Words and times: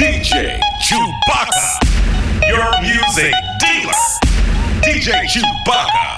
DJ 0.00 0.58
Chewbacca, 0.80 1.78
your 2.48 2.80
music 2.80 3.34
dealer. 3.58 3.92
DJ 4.80 5.12
Chewbacca, 5.28 6.16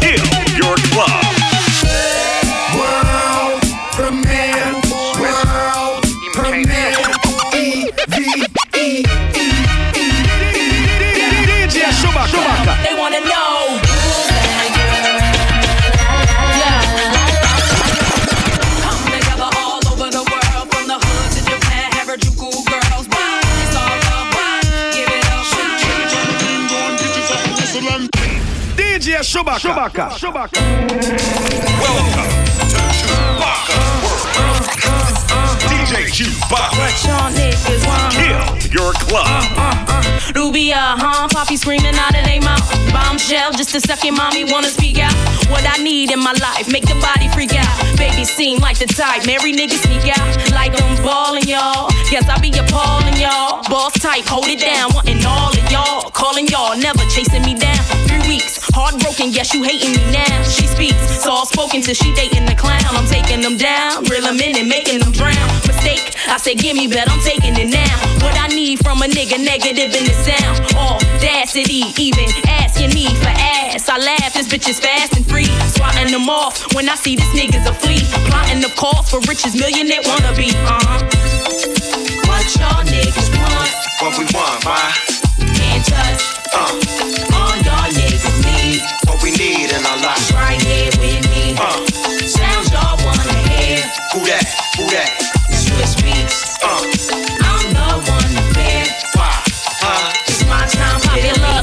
kill 0.00 0.56
your 0.56 0.76
club. 0.92 1.37
DJ 29.18 29.58
Chewbacca. 29.58 30.10
Chewbacca. 30.10 30.60
Welcome 31.80 32.47
DJ 35.88 36.04
Chewbacca, 36.12 36.76
What 36.76 36.92
y'all 37.00 37.32
niggas 37.32 37.80
want? 37.88 38.12
kill 38.12 38.68
your 38.68 38.92
club. 38.92 39.24
Uh, 39.24 39.56
uh, 39.56 39.84
uh. 39.88 40.32
Rubia, 40.36 40.76
huh? 40.76 41.28
Poppy 41.32 41.56
screaming 41.56 41.96
out 41.96 42.12
of 42.12 42.26
they 42.28 42.40
mouth. 42.40 42.60
Bombshell, 42.92 43.52
just 43.52 43.74
a 43.74 43.80
second, 43.80 44.14
mommy 44.14 44.44
wanna 44.44 44.68
speak 44.68 44.98
out. 44.98 45.16
What 45.48 45.64
I 45.64 45.82
need 45.82 46.12
in 46.12 46.20
my 46.20 46.36
life, 46.44 46.70
make 46.70 46.84
the 46.84 46.98
body 47.00 47.28
freak 47.32 47.56
out. 47.56 47.72
Baby 47.96 48.24
seem 48.26 48.60
like 48.60 48.76
the 48.76 48.84
type, 48.84 49.24
marry 49.24 49.56
niggas 49.56 49.80
sneak 49.88 50.12
out. 50.12 50.28
Like 50.52 50.76
I'm 50.76 51.02
balling 51.02 51.48
y'all. 51.48 51.88
Guess 52.12 52.28
I 52.28 52.36
be 52.36 52.52
appallin', 52.52 53.16
y'all. 53.16 53.64
Boss 53.72 53.96
type, 53.96 54.28
hold 54.28 54.44
it 54.44 54.60
down, 54.60 54.92
wanting 54.92 55.24
all 55.24 55.48
of 55.48 55.72
y'all. 55.72 56.10
Calling 56.12 56.48
y'all, 56.48 56.76
never 56.76 57.00
chasing 57.08 57.40
me 57.48 57.54
down. 57.54 57.80
Three 58.04 58.20
weeks, 58.28 58.60
heartbroken, 58.76 59.32
yes 59.32 59.54
you 59.54 59.62
hating 59.64 59.96
me 59.96 60.04
now. 60.12 60.42
She 60.44 60.66
speaks, 60.68 61.00
soft 61.24 61.56
spoken 61.56 61.80
till 61.80 61.94
she 61.94 62.12
dating 62.12 62.44
the 62.44 62.54
clown. 62.54 62.84
I'm 62.92 63.08
taking 63.08 63.40
them 63.40 63.56
down, 63.56 64.04
reel 64.04 64.20
them 64.20 64.36
in 64.36 64.52
and 64.60 64.68
making 64.68 65.00
them 65.00 65.12
drown. 65.12 65.48
Mistake, 65.88 66.28
I 66.28 66.36
said, 66.36 66.58
give 66.58 66.76
me 66.76 66.86
bet, 66.86 67.08
I'm 67.10 67.20
taking 67.20 67.56
it 67.56 67.72
now. 67.72 67.96
What 68.20 68.36
I 68.36 68.48
need 68.48 68.78
from 68.84 69.00
a 69.00 69.06
nigga, 69.06 69.40
negative 69.40 69.94
in 69.96 70.04
the 70.04 70.12
sound. 70.12 70.60
Audacity, 70.76 71.96
even 71.96 72.28
asking 72.60 72.92
me 72.92 73.08
for 73.16 73.32
ass. 73.32 73.88
I 73.88 73.96
laugh, 73.96 74.34
this 74.34 74.48
bitch 74.48 74.68
is 74.68 74.78
fast 74.78 75.16
and 75.16 75.26
free. 75.26 75.48
Swatting 75.72 76.12
them 76.12 76.28
off 76.28 76.74
when 76.74 76.88
I 76.88 76.94
see 76.94 77.16
this 77.16 77.28
nigga's 77.32 77.66
a 77.66 77.72
flea. 77.72 78.04
Plotting 78.28 78.60
the 78.60 78.72
cause 78.76 79.08
for 79.08 79.20
riches, 79.20 79.56
millionaire 79.56 80.02
wanna 80.04 80.34
be. 80.36 80.50
Uh 80.68 80.76
huh. 80.84 81.00
What 82.28 82.44
y'all 82.60 82.84
niggas 82.84 83.30
want? 83.40 83.72
What 84.00 84.12
we 84.18 84.24
want, 84.36 84.64
why? 84.64 84.92
Can't 85.56 85.84
touch. 85.86 86.22
Uh, 86.52 87.17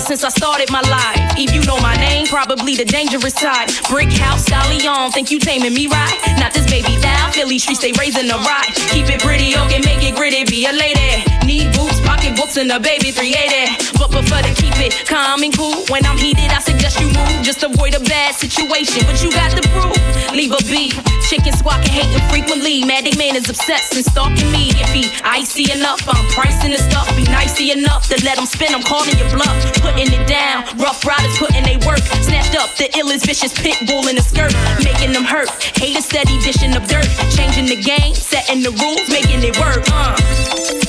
since 0.06 0.24
I 0.24 0.30
started 0.30 0.70
my 0.72 0.82
life. 0.82 1.18
If 1.34 1.54
you 1.54 1.66
know 1.66 1.80
my 1.82 1.96
name, 1.98 2.28
probably 2.28 2.76
the 2.76 2.86
dangerous 2.86 3.34
side. 3.34 3.74
Brick 3.90 4.12
house, 4.14 4.46
stallion, 4.46 5.12
think 5.12 5.32
you 5.32 5.40
taming 5.40 5.74
me 5.74 5.88
right? 5.88 6.14
Not 6.38 6.54
this 6.54 6.70
baby 6.70 6.94
down, 7.02 7.32
Philly 7.32 7.58
streets, 7.58 7.82
they 7.82 7.92
raising 7.98 8.28
the 8.28 8.38
rock. 8.46 8.70
Keep 8.94 9.10
it 9.10 9.20
pretty, 9.22 9.58
okay, 9.66 9.82
make 9.82 10.06
it 10.06 10.16
gritty, 10.16 10.46
be 10.46 10.66
a 10.68 10.74
lady. 10.74 11.26
Need 11.46 11.74
boots, 11.74 11.95
pocketbooks, 12.06 12.58
and 12.58 12.72
a 12.72 12.80
baby 12.80 13.12
380. 13.12 13.98
But 13.98 14.12
prefer 14.12 14.42
to 14.46 14.54
keep 14.54 14.78
it 14.80 14.94
calm 15.10 15.44
and 15.44 15.52
cool. 15.52 15.84
When 15.90 16.06
I'm 16.06 16.18
heated, 16.18 16.54
I 16.54 16.62
suggest 16.62 17.02
you 17.02 17.10
move. 17.12 17.44
Just 17.44 17.64
avoid 17.64 17.96
a 17.96 18.00
bad 18.00 18.36
situation, 18.36 19.04
but 19.10 19.22
you 19.22 19.32
got 19.34 19.52
the 19.52 19.66
proof. 19.74 19.98
Leave 20.32 20.54
a 20.54 20.62
beat. 20.70 20.94
Chicken 21.26 21.54
squawking, 21.54 21.92
hating 21.92 22.22
frequently. 22.30 22.86
Maddie 22.86 23.18
man 23.18 23.36
is 23.36 23.50
obsessed 23.50 23.96
and 23.96 24.06
stalking 24.06 24.52
me. 24.52 24.70
If 24.78 24.94
he 24.94 25.10
icy 25.26 25.72
enough, 25.74 26.06
I'm 26.08 26.22
pricing 26.32 26.72
the 26.72 26.78
stuff. 26.78 27.10
Be 27.18 27.24
nicey 27.26 27.72
enough 27.72 28.08
to 28.10 28.16
let 28.24 28.38
him 28.38 28.46
spin. 28.46 28.74
I'm 28.76 28.84
calling 28.84 29.18
your 29.18 29.30
bluff, 29.34 29.58
putting 29.82 30.14
it 30.14 30.28
down. 30.28 30.64
Ruff 30.78 31.04
Ryders 31.04 31.38
putting 31.38 31.64
they 31.64 31.78
work. 31.86 32.04
Snatched 32.22 32.56
up 32.56 32.70
the 32.78 32.86
illest 32.94 33.26
vicious 33.26 33.54
pit 33.54 33.76
bull 33.88 34.08
in 34.08 34.16
the 34.16 34.22
skirt, 34.22 34.54
making 34.84 35.14
them 35.14 35.24
hurt. 35.24 35.50
Hate 35.82 35.98
a 35.98 36.02
steady 36.02 36.38
dishing 36.42 36.76
up 36.76 36.86
dirt, 36.88 37.08
changing 37.34 37.66
the 37.66 37.82
game, 37.82 38.14
setting 38.14 38.62
the 38.62 38.72
rules, 38.72 39.10
making 39.10 39.42
it 39.42 39.58
work. 39.58 39.82
Uh. 39.90 40.85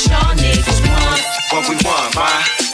What 0.00 0.08
y'all 0.08 0.34
niggas 0.34 0.88
want? 0.88 1.20
What 1.52 1.68
we 1.68 1.74
want, 1.84 2.16
why? 2.16 2.69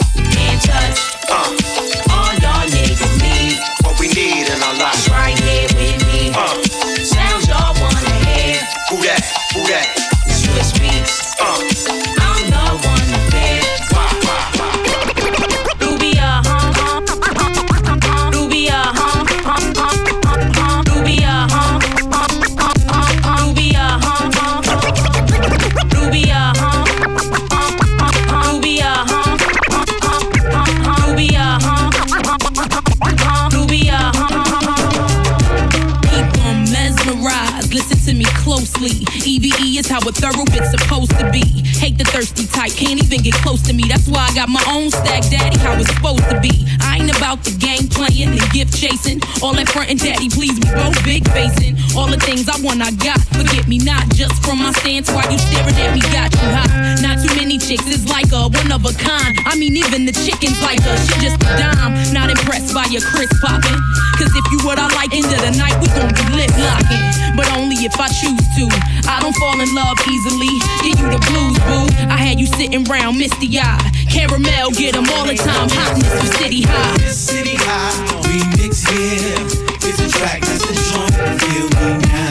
Things 52.76 53.00
I 53.00 53.04
got. 53.04 53.20
Forget 53.32 53.68
me 53.68 53.78
not 53.78 54.08
just 54.14 54.34
from 54.44 54.58
my 54.58 54.72
stance 54.72 55.10
Why 55.10 55.24
you 55.30 55.38
staring 55.38 55.76
at 55.76 55.94
me, 55.94 56.00
got 56.12 56.32
you 56.32 56.48
hot. 56.52 56.70
Not 57.00 57.20
too 57.22 57.32
many 57.36 57.58
chicks, 57.58 57.84
it's 57.88 58.08
like 58.08 58.32
a 58.32 58.48
one 58.48 58.72
of 58.72 58.84
a 58.84 58.92
kind. 58.96 59.36
I 59.46 59.56
mean, 59.56 59.76
even 59.76 60.04
the 60.04 60.12
chickens 60.12 60.60
like 60.62 60.80
her, 60.82 60.96
she 60.96 61.20
just 61.20 61.40
a 61.40 61.50
dime. 61.56 61.96
Not 62.12 62.30
impressed 62.30 62.74
by 62.74 62.84
your 62.90 63.02
Chris 63.02 63.30
popping. 63.40 63.78
Cause 64.16 64.32
if 64.32 64.46
you 64.52 64.58
what 64.64 64.78
I 64.78 64.88
like, 64.96 65.12
end 65.12 65.28
of 65.28 65.40
the 65.40 65.52
night, 65.56 65.76
we 65.80 65.88
gon' 65.92 66.12
be 66.12 66.24
lip 66.36 66.52
locking. 66.56 67.04
But 67.36 67.52
only 67.56 67.76
if 67.84 67.96
I 68.00 68.08
choose 68.08 68.46
to. 68.56 68.64
I 69.08 69.20
don't 69.20 69.36
fall 69.36 69.60
in 69.60 69.68
love 69.74 69.96
easily. 70.08 70.52
Give 70.84 70.96
you 70.96 71.08
the 71.12 71.20
blues, 71.28 71.58
boo. 71.68 71.84
I 72.08 72.16
had 72.16 72.40
you 72.40 72.46
sitting 72.46 72.84
round 72.84 73.18
misty 73.18 73.48
eye. 73.58 73.80
Caramel, 74.10 74.72
get 74.72 74.94
them 74.94 75.04
all 75.12 75.26
the 75.26 75.36
time. 75.36 75.68
Hotness 75.68 76.08
from 76.08 76.28
City 76.40 76.62
High. 76.62 76.96
City 77.08 77.56
High 77.56 78.16
remix 78.24 78.88
here. 78.88 79.36
It's 79.84 80.00
a 80.00 80.08
track 80.08 80.40
that's 80.40 80.64
a 80.64 80.74
joint. 80.88 81.40
Feel 81.40 81.68
me 81.68 82.06
now. 82.08 82.25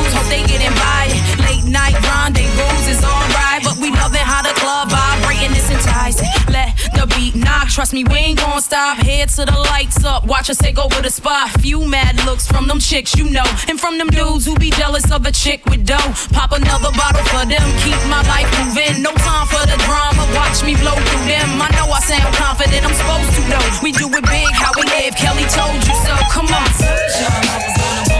One. 0.00 0.12
Hope 0.12 0.28
they 0.28 0.42
get 0.46 0.60
invited. 0.64 1.20
Late 1.44 1.64
night 1.64 1.96
rendezvous 2.00 2.90
is 2.90 3.02
alright, 3.04 3.62
but 3.62 3.76
we 3.78 3.90
loving 3.90 4.24
how 4.24 4.42
the 4.42 4.54
club 4.60 4.90
vibrating. 4.90 5.52
It's 5.56 5.70
enticing. 5.70 6.28
Let 6.48 6.76
the 6.96 7.06
beat 7.14 7.34
knock. 7.36 7.68
Trust 7.68 7.92
me, 7.92 8.04
we 8.04 8.16
ain't 8.16 8.38
gonna 8.38 8.60
stop. 8.60 8.98
Head 8.98 9.28
to 9.36 9.44
the 9.44 9.58
lights 9.72 10.04
up. 10.04 10.26
Watch 10.26 10.50
us 10.50 10.58
take 10.58 10.78
over 10.78 11.00
the 11.02 11.10
spot. 11.10 11.50
Few 11.60 11.84
mad 11.86 12.16
looks 12.24 12.46
from 12.46 12.66
them 12.66 12.78
chicks 12.78 13.14
you 13.16 13.30
know, 13.30 13.46
and 13.68 13.78
from 13.80 13.98
them 13.98 14.08
dudes 14.08 14.44
who 14.46 14.56
be 14.56 14.70
jealous 14.70 15.10
of 15.12 15.26
a 15.26 15.32
chick 15.32 15.64
with 15.66 15.86
dough. 15.86 16.12
Pop 16.32 16.52
another 16.52 16.90
bottle 16.96 17.24
for 17.32 17.44
them. 17.46 17.64
Keep 17.84 18.00
my 18.08 18.22
life 18.28 18.48
moving. 18.58 19.02
No 19.02 19.12
time 19.12 19.46
for 19.46 19.64
the 19.66 19.76
drama. 19.86 20.24
Watch 20.34 20.62
me 20.64 20.76
blow 20.76 20.94
through 20.94 21.26
them. 21.26 21.48
I 21.60 21.68
know 21.76 21.86
I 21.90 22.00
sound 22.00 22.34
confident. 22.34 22.84
I'm 22.86 22.94
supposed 22.94 23.32
to 23.36 23.42
know. 23.48 23.62
We 23.82 23.92
do 23.92 24.08
it 24.08 24.24
big. 24.26 24.50
How 24.52 24.72
we 24.76 24.82
live. 24.84 25.14
Kelly 25.16 25.46
told 25.50 25.78
you 25.86 25.94
so. 26.04 26.14
Come 26.32 26.48
on. 26.48 28.19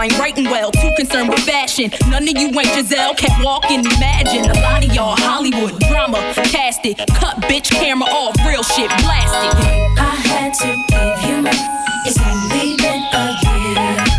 ain't 0.00 0.18
writing 0.18 0.44
well, 0.44 0.70
too 0.70 0.90
concerned 0.96 1.28
with 1.28 1.40
fashion. 1.40 1.90
None 2.08 2.22
of 2.28 2.36
you 2.36 2.48
ain't 2.48 2.74
Gisele, 2.74 3.14
can't 3.14 3.44
walk 3.44 3.70
and 3.70 3.84
imagine. 3.84 4.50
A 4.50 4.54
lot 4.60 4.84
of 4.84 4.94
y'all 4.94 5.16
Hollywood 5.16 5.78
drama, 5.80 6.18
cast 6.34 6.84
it. 6.84 6.98
Cut 7.14 7.36
bitch 7.42 7.70
camera 7.70 8.08
off, 8.08 8.36
real 8.46 8.62
shit 8.62 8.88
blasted. 9.02 9.54
I 9.98 10.14
had 10.30 10.54
to 10.54 10.68
give 10.88 11.18
you. 11.28 11.72
It's 12.04 12.18
only 12.18 12.76
been 12.76 13.02
a 13.12 14.06
year. 14.06 14.11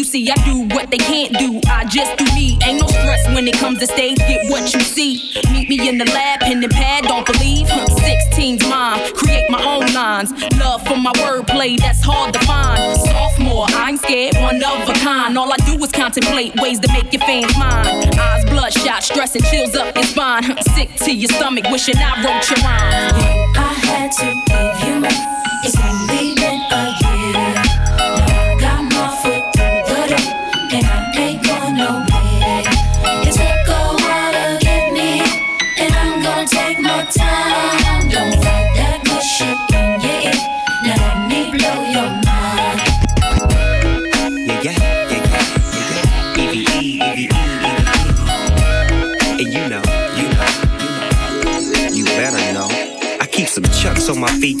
You 0.00 0.04
see, 0.04 0.30
I 0.30 0.44
do 0.46 0.62
what 0.74 0.90
they 0.90 0.96
can't 0.96 1.36
do. 1.36 1.60
I 1.68 1.84
just 1.84 2.16
do 2.16 2.24
me. 2.34 2.58
Ain't 2.64 2.80
no 2.80 2.86
stress 2.86 3.22
when 3.34 3.46
it 3.46 3.52
comes 3.58 3.80
to 3.80 3.86
stage. 3.86 4.16
Get 4.16 4.50
what 4.50 4.72
you 4.72 4.80
see. 4.80 5.30
Meet 5.52 5.68
me 5.68 5.90
in 5.90 5.98
the 5.98 6.06
lab, 6.06 6.40
pen 6.40 6.64
and 6.64 6.72
pad. 6.72 7.04
Don't 7.04 7.26
believe. 7.26 7.68
Huh, 7.68 7.84
16's 7.84 8.66
mine. 8.66 9.12
Create 9.12 9.50
my 9.50 9.62
own 9.62 9.92
lines. 9.92 10.32
Love 10.56 10.86
for 10.86 10.96
my 10.96 11.12
wordplay, 11.20 11.78
that's 11.78 12.02
hard 12.02 12.32
to 12.32 12.38
find. 12.46 12.80
Sophomore, 12.96 13.66
I 13.68 13.90
ain't 13.90 14.00
scared, 14.00 14.36
one 14.36 14.56
of 14.64 14.88
a 14.88 14.94
kind. 15.04 15.36
All 15.36 15.52
I 15.52 15.56
do 15.68 15.76
is 15.84 15.92
contemplate 15.92 16.54
ways 16.62 16.80
to 16.80 16.88
make 16.94 17.12
your 17.12 17.20
fans 17.20 17.54
mine. 17.58 18.18
Eyes 18.18 18.44
bloodshot, 18.46 19.02
stress 19.02 19.34
and 19.34 19.44
chills 19.44 19.76
up 19.76 19.94
your 19.94 20.06
spine. 20.06 20.56
Sick 20.74 20.96
to 21.04 21.14
your 21.14 21.28
stomach, 21.28 21.66
wishing 21.70 21.96
I 21.98 22.24
wrote 22.24 22.48
your 22.48 22.60
rhymes. 22.64 23.12
I 23.54 23.68
had 23.84 24.12
to 24.12 24.32
give 24.48 24.88
you. 24.88 25.40
It's 25.62 25.76
only 25.76 26.34
been 26.36 26.59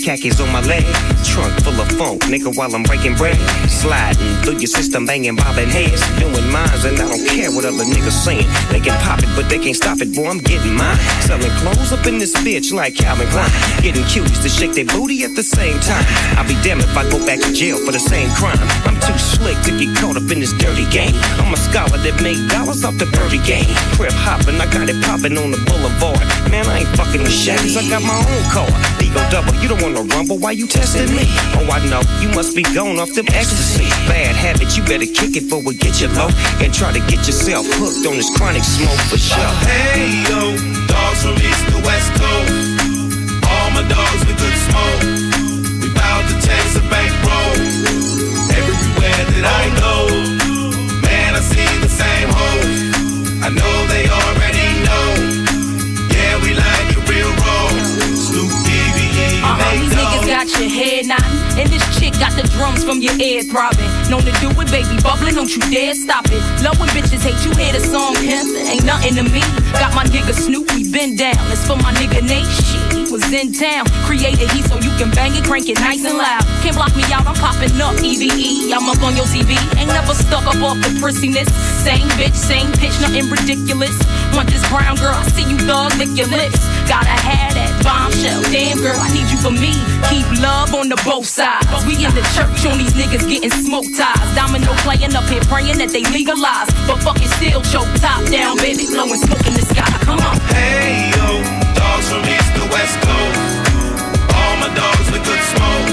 khakis 0.00 0.40
on 0.40 0.50
my 0.52 0.60
leg. 0.62 0.84
Trunk 1.24 1.52
full 1.62 1.78
of 1.80 1.88
funk, 1.98 2.22
nigga, 2.32 2.54
while 2.56 2.74
I'm 2.74 2.82
breaking 2.82 3.16
bread. 3.16 3.36
Sliding 3.68 4.34
through 4.42 4.58
your 4.58 4.72
system, 4.72 5.06
banging, 5.06 5.36
bobbing 5.36 5.68
heads. 5.68 6.00
Doing 6.18 6.50
mines, 6.50 6.84
and 6.84 6.98
I 6.98 7.08
don't 7.08 7.26
care 7.28 7.50
what 7.50 7.64
other 7.64 7.84
niggas 7.84 8.16
saying. 8.24 8.46
They 8.70 8.80
can 8.80 8.96
pop 9.02 9.20
it, 9.20 9.28
but 9.36 9.48
they 9.48 9.58
can't 9.58 9.76
stop 9.76 10.00
it, 10.00 10.14
boy, 10.14 10.28
I'm 10.28 10.38
getting 10.38 10.74
mine. 10.74 10.96
Selling 11.24 11.50
clothes 11.60 11.92
up 11.92 12.06
in 12.06 12.18
this 12.18 12.34
bitch 12.44 12.72
like 12.72 12.94
Calvin 12.94 13.28
Klein. 13.28 13.50
Getting 13.82 14.04
cuties 14.04 14.42
to 14.42 14.48
shake 14.48 14.74
their 14.74 14.86
booty 14.86 15.24
at 15.24 15.34
the 15.34 15.42
same 15.42 15.78
time. 15.80 16.04
I'll 16.36 16.48
be 16.48 16.56
damned 16.62 16.82
if 16.82 16.96
I 16.96 17.08
go 17.10 17.18
back 17.24 17.40
to 17.40 17.52
jail 17.52 17.78
for 17.84 17.92
the 17.92 18.00
same 18.00 18.30
crime. 18.36 18.58
I'm 18.84 18.99
too 19.12 19.18
slick 19.18 19.58
to 19.66 19.72
get 19.74 19.90
caught 19.98 20.16
up 20.16 20.28
in 20.30 20.38
this 20.40 20.52
dirty 20.54 20.86
game. 20.90 21.14
I'm 21.42 21.52
a 21.52 21.56
scholar 21.56 21.98
that 21.98 22.22
made 22.22 22.38
dollars 22.50 22.84
off 22.84 22.96
the 22.98 23.06
birdie 23.10 23.42
game. 23.42 23.66
Crib 23.98 24.14
hopping, 24.14 24.60
I 24.60 24.66
got 24.70 24.88
it 24.88 24.98
popping 25.02 25.36
on 25.38 25.50
the 25.50 25.60
boulevard. 25.66 26.22
Man, 26.50 26.66
I 26.66 26.84
ain't 26.84 26.92
fucking 26.94 27.22
with 27.22 27.34
Chevys, 27.34 27.74
I 27.74 27.82
got 27.90 28.02
my 28.02 28.14
own 28.14 28.44
car. 28.54 28.70
Ego 29.02 29.22
double, 29.30 29.54
you 29.58 29.68
don't 29.68 29.82
wanna 29.82 30.02
rumble, 30.14 30.38
why 30.38 30.52
you 30.52 30.66
testing 30.66 31.10
me? 31.14 31.26
Oh, 31.58 31.66
I 31.70 31.82
know, 31.90 32.02
you 32.22 32.28
must 32.34 32.54
be 32.54 32.62
going 32.62 32.98
off 32.98 33.12
them 33.14 33.26
ecstasy. 33.34 33.88
Bad 34.06 34.36
habit, 34.36 34.76
you 34.76 34.82
better 34.84 35.08
kick 35.08 35.34
it 35.34 35.50
before 35.50 35.62
we 35.62 35.74
get 35.74 36.00
you 36.00 36.08
low. 36.14 36.30
And 36.62 36.72
try 36.72 36.92
to 36.92 37.02
get 37.10 37.26
yourself 37.26 37.66
hooked 37.66 38.06
on 38.06 38.16
this 38.16 38.30
chronic 38.36 38.62
smoke 38.62 39.00
for 39.10 39.18
sure. 39.18 39.54
Hey 39.66 40.22
yo, 40.30 40.54
dogs 40.86 41.20
from 41.24 41.36
east 41.40 41.64
to 41.72 41.78
west 41.82 42.10
coast. 42.14 42.52
All 43.48 43.70
my 43.74 43.82
dogs 43.88 44.22
with 44.26 44.38
good 44.38 44.58
smoke. 44.70 45.02
We 45.82 45.88
bout 45.94 46.22
to 46.30 46.36
tax 46.46 46.76
a 46.76 46.82
bankroll. 46.86 48.09
I 49.02 49.68
go, 49.80 50.08
man, 51.04 51.34
I 51.34 51.40
see 51.40 51.68
the 51.80 51.88
same 51.88 52.28
hoes. 52.28 52.92
I 53.40 53.48
know 53.48 53.76
they 53.88 54.04
already 54.08 54.68
know. 54.84 55.08
Yeah, 56.12 56.36
we 56.44 56.52
like 56.52 56.92
it 56.92 57.00
real 57.08 57.32
raw. 57.40 57.68
Snoop 58.12 58.52
Uh-uh, 59.40 59.56
Nate 59.56 59.80
these 59.80 59.96
niggas 59.96 60.26
got 60.28 60.46
your 60.60 60.68
head 60.68 61.06
nodding, 61.08 61.60
and 61.60 61.68
this 61.72 61.84
chick 61.98 62.12
got 62.20 62.36
the 62.36 62.44
drums 62.52 62.84
from 62.84 63.00
your 63.00 63.16
ear 63.20 63.42
throbbing. 63.42 63.88
Known 64.12 64.22
to 64.28 64.32
do 64.44 64.52
it, 64.52 64.68
baby, 64.70 65.00
bubbling, 65.02 65.34
don't 65.34 65.48
you 65.48 65.62
dare 65.72 65.94
stop 65.94 66.26
it. 66.28 66.42
Love 66.62 66.78
when 66.78 66.88
bitches 66.90 67.24
hate 67.24 67.40
you, 67.44 67.56
hear 67.56 67.72
the 67.72 67.80
song 67.80 68.14
pimpin', 68.20 68.68
ain't 68.68 68.84
nothing 68.84 69.16
to 69.16 69.24
me. 69.24 69.40
Got 69.72 69.94
my 69.94 70.04
nigga 70.04 70.34
Snoop, 70.36 70.70
we 70.76 70.90
been 70.92 71.16
down. 71.16 71.40
It's 71.50 71.66
for 71.66 71.76
my 71.76 71.92
nigga 71.96 72.20
Nate, 72.20 72.44
shit, 72.44 72.99
was 73.10 73.26
in 73.32 73.52
town. 73.52 73.84
Created 74.06 74.50
heat 74.54 74.64
so 74.70 74.78
you 74.78 74.90
can 74.96 75.10
bang 75.10 75.34
it, 75.34 75.44
crank 75.44 75.68
it 75.68 75.78
nice 75.82 76.04
and 76.06 76.16
loud. 76.16 76.42
Can't 76.62 76.76
block 76.78 76.94
me 76.94 77.02
out, 77.10 77.26
I'm 77.26 77.34
popping 77.34 77.74
up, 77.82 77.98
EVE. 77.98 78.70
I'm 78.70 78.86
up 78.88 79.02
on 79.02 79.18
your 79.18 79.26
TV, 79.26 79.58
ain't 79.76 79.90
never 79.90 80.14
stuck 80.14 80.46
up 80.46 80.62
off 80.62 80.78
the 80.78 80.94
prissiness. 81.02 81.50
Same 81.82 82.06
bitch, 82.14 82.34
same 82.34 82.70
pitch, 82.78 82.94
nothing 83.02 83.28
ridiculous. 83.28 83.94
Want 84.32 84.48
this 84.48 84.62
brown 84.70 84.96
girl, 84.96 85.14
I 85.14 85.26
see 85.34 85.44
you 85.44 85.58
thug, 85.66 85.94
lick 85.98 86.14
your 86.14 86.30
lips. 86.30 86.62
Gotta 86.86 87.10
have 87.10 87.54
that 87.58 87.70
bombshell, 87.82 88.42
damn 88.54 88.78
girl, 88.78 88.96
I 88.96 89.10
need 89.10 89.26
you 89.26 89.38
for 89.42 89.50
me. 89.50 89.74
Keep 90.06 90.26
love 90.40 90.74
on 90.74 90.88
the 90.88 90.98
both 91.02 91.26
sides. 91.26 91.66
We 91.86 91.98
in 91.98 92.14
the 92.14 92.22
church 92.38 92.62
on 92.70 92.78
these 92.78 92.94
niggas 92.94 93.26
getting 93.26 93.50
smoke 93.50 93.86
ties. 93.98 94.22
Domino 94.38 94.70
playing 94.86 95.14
up 95.18 95.26
here 95.26 95.42
praying 95.50 95.78
that 95.82 95.90
they 95.90 96.06
legalize. 96.14 96.70
But 96.86 97.02
fucking 97.02 97.30
still 97.42 97.62
choke 97.66 97.90
top 97.98 98.22
down, 98.30 98.56
baby, 98.58 98.86
blowing 98.86 99.18
smoke 99.18 99.42
in 99.46 99.54
the 99.58 99.66
sky. 99.66 99.90
Come 100.06 100.22
on. 100.22 100.38
Hey 100.54 101.10
yo, 101.14 101.59
dogs 102.00 102.12
from 102.12 102.24
east 102.24 102.54
to 102.54 102.62
west 102.72 102.96
coast. 103.00 103.40
All 104.34 104.56
my 104.56 104.70
dogs 104.74 105.10
with 105.12 105.24
good 105.24 105.42
smoke. 105.52 105.88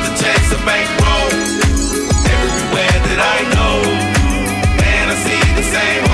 To 0.00 0.10
chase 0.22 0.48
the 0.50 0.56
bankroll. 0.64 1.28
Everywhere 2.24 2.96
that 3.06 3.20
I 3.20 3.38
know, 3.54 3.76
man, 4.80 5.06
I 5.10 5.16
see 5.26 5.42
the 5.58 5.66
same. 5.74 6.04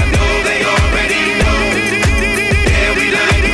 I 0.00 0.06
know 0.14 0.30
they 0.48 0.60
already 0.74 1.22
know. 1.40 1.62
Yeah, 2.66 2.96
we 2.96 3.04
like 3.12 3.44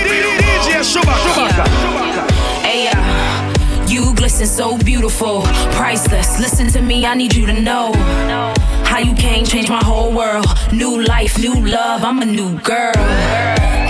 uh, 3.99 4.15
glisten 4.15 4.47
so 4.47 4.79
beautiful, 4.79 5.43
priceless. 5.73 6.41
Listen 6.41 6.69
to 6.69 6.81
me, 6.81 7.05
I 7.05 7.15
need 7.15 7.35
you 7.35 7.45
to 7.47 7.61
know 7.61 7.93
how 8.88 8.99
you 8.99 9.14
came, 9.14 9.45
changed 9.45 9.68
my 9.68 9.85
whole 9.85 10.12
world. 10.12 10.47
New 10.73 11.02
life, 11.02 11.38
new 11.38 11.54
love, 11.54 12.02
I'm 12.02 12.21
a 12.23 12.25
new 12.25 12.59
girl. 12.61 12.95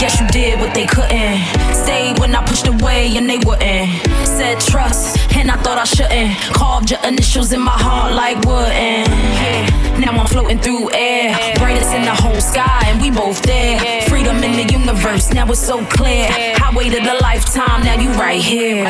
Guess 0.00 0.20
you 0.20 0.26
did 0.28 0.60
what 0.60 0.74
they 0.74 0.86
couldn't. 0.86 1.38
Stayed 1.72 2.18
when 2.18 2.34
I 2.34 2.44
pushed 2.44 2.66
away 2.66 3.16
and 3.16 3.30
they 3.30 3.38
wouldn't. 3.38 3.90
Said 4.26 4.60
trust, 4.60 5.18
and 5.36 5.50
I 5.50 5.56
thought 5.62 5.78
I 5.78 5.84
shouldn't. 5.84 6.34
Carved 6.52 6.90
your 6.90 7.00
initials 7.04 7.52
in 7.52 7.60
my 7.60 7.78
heart 7.86 8.12
like 8.12 8.38
wooden. 8.44 9.06
Now 10.00 10.12
I'm 10.12 10.26
floating 10.26 10.58
through 10.58 10.90
air, 10.92 11.34
brightest 11.56 11.92
in 11.94 12.02
the 12.02 12.14
whole 12.14 12.40
sky, 12.40 12.82
and 12.86 13.00
we 13.00 13.10
both 13.10 13.42
there. 13.42 14.02
Freedom 14.02 14.36
in 14.42 14.52
the 14.60 14.72
universe, 14.72 15.32
now 15.32 15.48
it's 15.48 15.60
so 15.60 15.84
clear. 15.86 16.28
I 16.30 16.72
waited 16.74 17.04
a 17.06 17.18
lifetime, 17.22 17.82
now 17.84 18.00
you 18.00 18.10
right 18.10 18.40
here. 18.40 18.84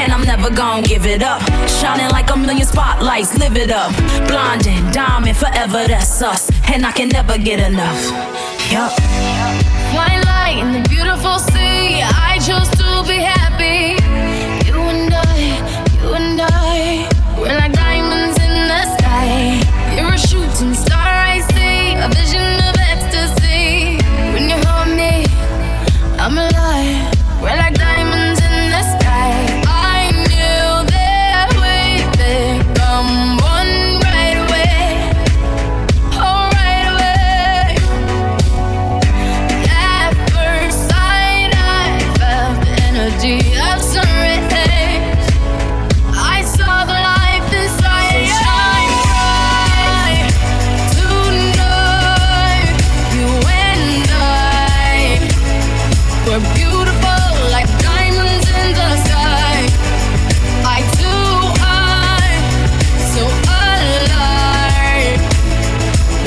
And 0.00 0.12
I'm 0.12 0.24
never 0.24 0.50
gonna 0.50 0.82
give 0.82 1.06
it 1.06 1.22
up. 1.22 1.40
Shining 1.68 2.10
like 2.10 2.30
a 2.30 2.36
million 2.36 2.66
spotlights, 2.66 3.36
live 3.38 3.56
it 3.56 3.70
up. 3.70 3.92
Blinding, 4.28 4.90
diamond, 4.92 5.36
forever, 5.36 5.86
that's 5.86 6.22
us. 6.22 6.50
And 6.72 6.86
I 6.86 6.92
can 6.92 7.08
never 7.08 7.36
get 7.38 7.60
enough. 7.60 8.00
Yup. 8.70 8.92
Flying 9.92 10.22
light 10.24 10.58
in 10.62 10.72
the 10.72 10.88
beautiful 10.88 11.38
sea. 11.38 12.02
I 12.02 12.38
chose 12.46 12.68
to 12.80 12.88
be 13.08 13.18
happy. 13.18 13.96
You 14.68 14.78
and 14.92 15.12
I, 15.14 15.38
you 16.00 16.14
and 16.14 16.40
I, 16.40 17.08
we're 17.38 17.56
like 17.56 17.77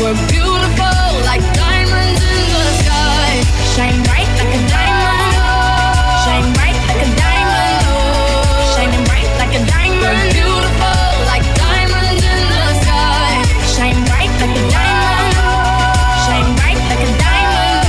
We're 0.01 0.17
beautiful 0.33 0.97
like 1.29 1.45
diamonds 1.53 2.21
in 2.25 2.41
the 2.49 2.65
sky. 2.81 3.37
Shine 3.77 4.01
bright 4.09 4.25
like 4.33 4.49
a 4.49 4.61
diamond. 4.65 5.37
Shine 6.25 6.49
bright 6.57 6.73
like 6.89 7.05
a 7.05 7.09
diamond. 7.21 7.85
Shining 8.73 9.05
bright 9.05 9.29
like 9.37 9.53
a 9.53 9.61
diamond. 9.61 10.01
We're 10.01 10.33
beautiful 10.33 11.05
like 11.29 11.45
diamonds 11.53 12.17
in 12.17 12.41
the 12.49 12.65
sky. 12.81 13.45
Shine 13.77 14.01
bright 14.09 14.33
like 14.41 14.57
a 14.57 14.63
diamond. 14.73 15.37
Shine 16.25 16.49
bright 16.57 16.81
like 16.89 17.03
a 17.05 17.11
diamond. 17.21 17.85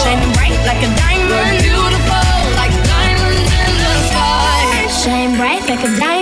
Shining 0.00 0.32
bright 0.32 0.56
like 0.64 0.80
a 0.80 0.90
diamond. 0.96 1.28
We're 1.28 1.60
beautiful 1.60 2.32
like 2.56 2.72
diamonds 2.88 3.52
in 3.52 3.72
the 3.84 3.94
sky. 4.08 4.64
Shine 5.04 5.36
bright 5.36 5.60
like 5.68 5.84
a 5.84 5.92
diamond. 5.92 6.17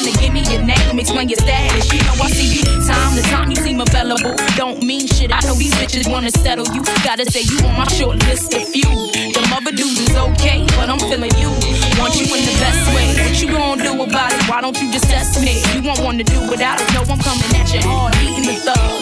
Might 0.00 0.12
wanna 0.12 0.20
give 0.20 0.32
me 0.32 0.42
your 0.52 0.62
name, 0.62 0.98
explain 0.98 1.28
your 1.28 1.38
status. 1.38 1.92
You 1.92 2.00
know 2.00 2.14
I 2.22 2.30
see 2.30 2.58
you 2.58 2.64
time 2.86 3.16
to 3.16 3.22
time. 3.30 3.50
You 3.50 3.56
seem 3.56 3.80
available. 3.80 4.34
Don't 4.56 4.82
mean 4.82 5.06
shit. 5.06 5.32
I 5.32 5.40
know 5.46 5.54
these 5.54 5.74
bitches 5.74 6.10
wanna 6.10 6.30
settle 6.30 6.66
you. 6.74 6.82
Gotta 7.04 7.30
say 7.30 7.42
you 7.42 7.58
on 7.66 7.76
my 7.76 7.86
short 7.86 8.18
list 8.26 8.54
of 8.54 8.66
few. 8.68 8.88
The 8.88 9.46
mother 9.50 9.72
dudes 9.72 10.00
is 10.00 10.16
okay, 10.16 10.64
but 10.76 10.88
I'm 10.88 10.98
feeling 10.98 11.32
you. 11.36 11.50
Want 11.98 12.14
you 12.16 12.26
in 12.34 12.44
the 12.44 12.56
best 12.60 12.86
way. 12.94 13.06
What 13.24 13.40
you 13.40 13.48
gonna 13.48 13.82
do 13.82 14.02
about 14.02 14.32
it? 14.32 14.48
Why 14.48 14.60
don't 14.60 14.80
you 14.80 14.92
just 14.92 15.04
test 15.04 15.40
me? 15.42 15.62
You 15.74 15.82
won't 15.82 16.00
wanna 16.00 16.24
do 16.24 16.40
without 16.48 16.80
it. 16.80 16.92
No, 16.94 17.00
I'm 17.00 17.18
coming 17.20 17.50
at 17.56 17.72
you 17.72 17.80
hard, 17.82 18.14
eating 18.16 18.46
the 18.46 18.60
thug. 18.60 18.99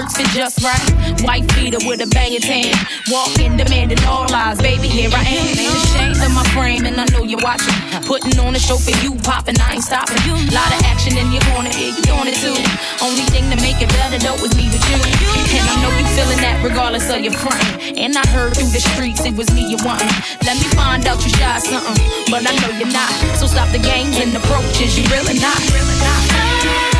Skirts 0.00 0.16
fit 0.16 0.28
just 0.32 0.62
right. 0.62 1.22
White 1.22 1.46
beater 1.54 1.78
with 1.84 2.00
a 2.00 2.06
banging 2.08 2.40
tan. 2.40 2.74
Walking, 3.10 3.56
demanding 3.56 3.98
all 4.04 4.26
lies, 4.28 4.60
baby, 4.60 4.88
here 4.88 5.10
I 5.12 5.22
am. 5.24 5.46
Ain't 5.58 5.74
ashamed 5.84 6.22
of 6.22 6.32
my 6.32 6.44
frame, 6.54 6.86
and 6.86 7.00
I 7.00 7.04
know 7.12 7.24
you're 7.24 7.42
watching. 7.42 7.74
Putting 8.06 8.38
on 8.40 8.54
a 8.54 8.58
show 8.58 8.76
for 8.76 8.94
you, 9.04 9.14
popping, 9.20 9.60
I 9.60 9.74
ain't 9.74 9.84
stopping. 9.84 10.16
Lot 10.52 10.70
of 10.72 10.80
action 10.84 11.16
in 11.16 11.32
your 11.32 11.42
corner, 11.52 11.70
yeah, 11.70 11.92
you 11.92 12.02
doing 12.02 12.28
it 12.28 12.38
too. 12.40 12.56
Only 13.04 13.24
thing 13.28 13.50
to 13.50 13.56
make 13.60 13.80
it 13.80 13.88
better 13.90 14.18
though 14.18 14.40
is 14.40 14.54
me 14.56 14.68
with 14.70 14.84
you. 14.88 15.00
And 15.00 15.64
I 15.68 15.74
know 15.82 15.92
you 15.92 16.06
feeling 16.16 16.40
that 16.40 16.60
regardless 16.64 17.10
of 17.10 17.20
your 17.20 17.34
front. 17.34 17.60
And 17.98 18.16
I 18.16 18.26
heard 18.28 18.54
through 18.54 18.70
the 18.70 18.80
streets 18.80 19.24
it 19.24 19.36
was 19.36 19.50
me 19.52 19.68
you 19.68 19.78
wanting. 19.84 20.10
Let 20.44 20.56
me 20.56 20.68
find 20.76 21.04
out 21.06 21.22
you 21.24 21.30
shy 21.30 21.58
something, 21.58 21.98
but 22.30 22.46
I 22.46 22.52
know 22.62 22.70
you're 22.78 22.92
not. 22.92 23.10
So 23.36 23.46
stop 23.46 23.68
the 23.72 23.82
games 23.82 24.16
and 24.16 24.34
approaches, 24.34 24.96
you 24.96 25.04
really 25.10 25.38
not. 25.38 25.58
Really 25.72 25.98
not. 26.00 26.99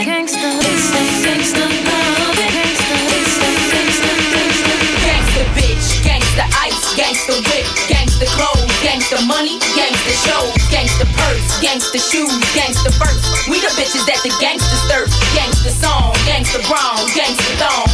Gangsta 7.01 7.33
whip, 7.49 7.65
gangsta 7.89 8.29
clothes, 8.37 8.69
gangsta 8.85 9.17
money, 9.25 9.57
gangsta 9.73 10.13
shows, 10.21 10.53
gangsta 10.69 11.09
purse, 11.17 11.49
gangsta 11.57 11.97
shoes, 11.97 12.37
gangsta 12.53 12.93
first. 13.01 13.25
We 13.49 13.57
the 13.57 13.73
bitches 13.73 14.05
that 14.05 14.21
the 14.21 14.29
gangsters 14.37 14.85
thirst. 14.85 15.17
Gangsta 15.33 15.73
song, 15.81 16.13
gangsta 16.29 16.61
brown, 16.69 17.01
gangsta 17.17 17.57
thong. 17.57 17.89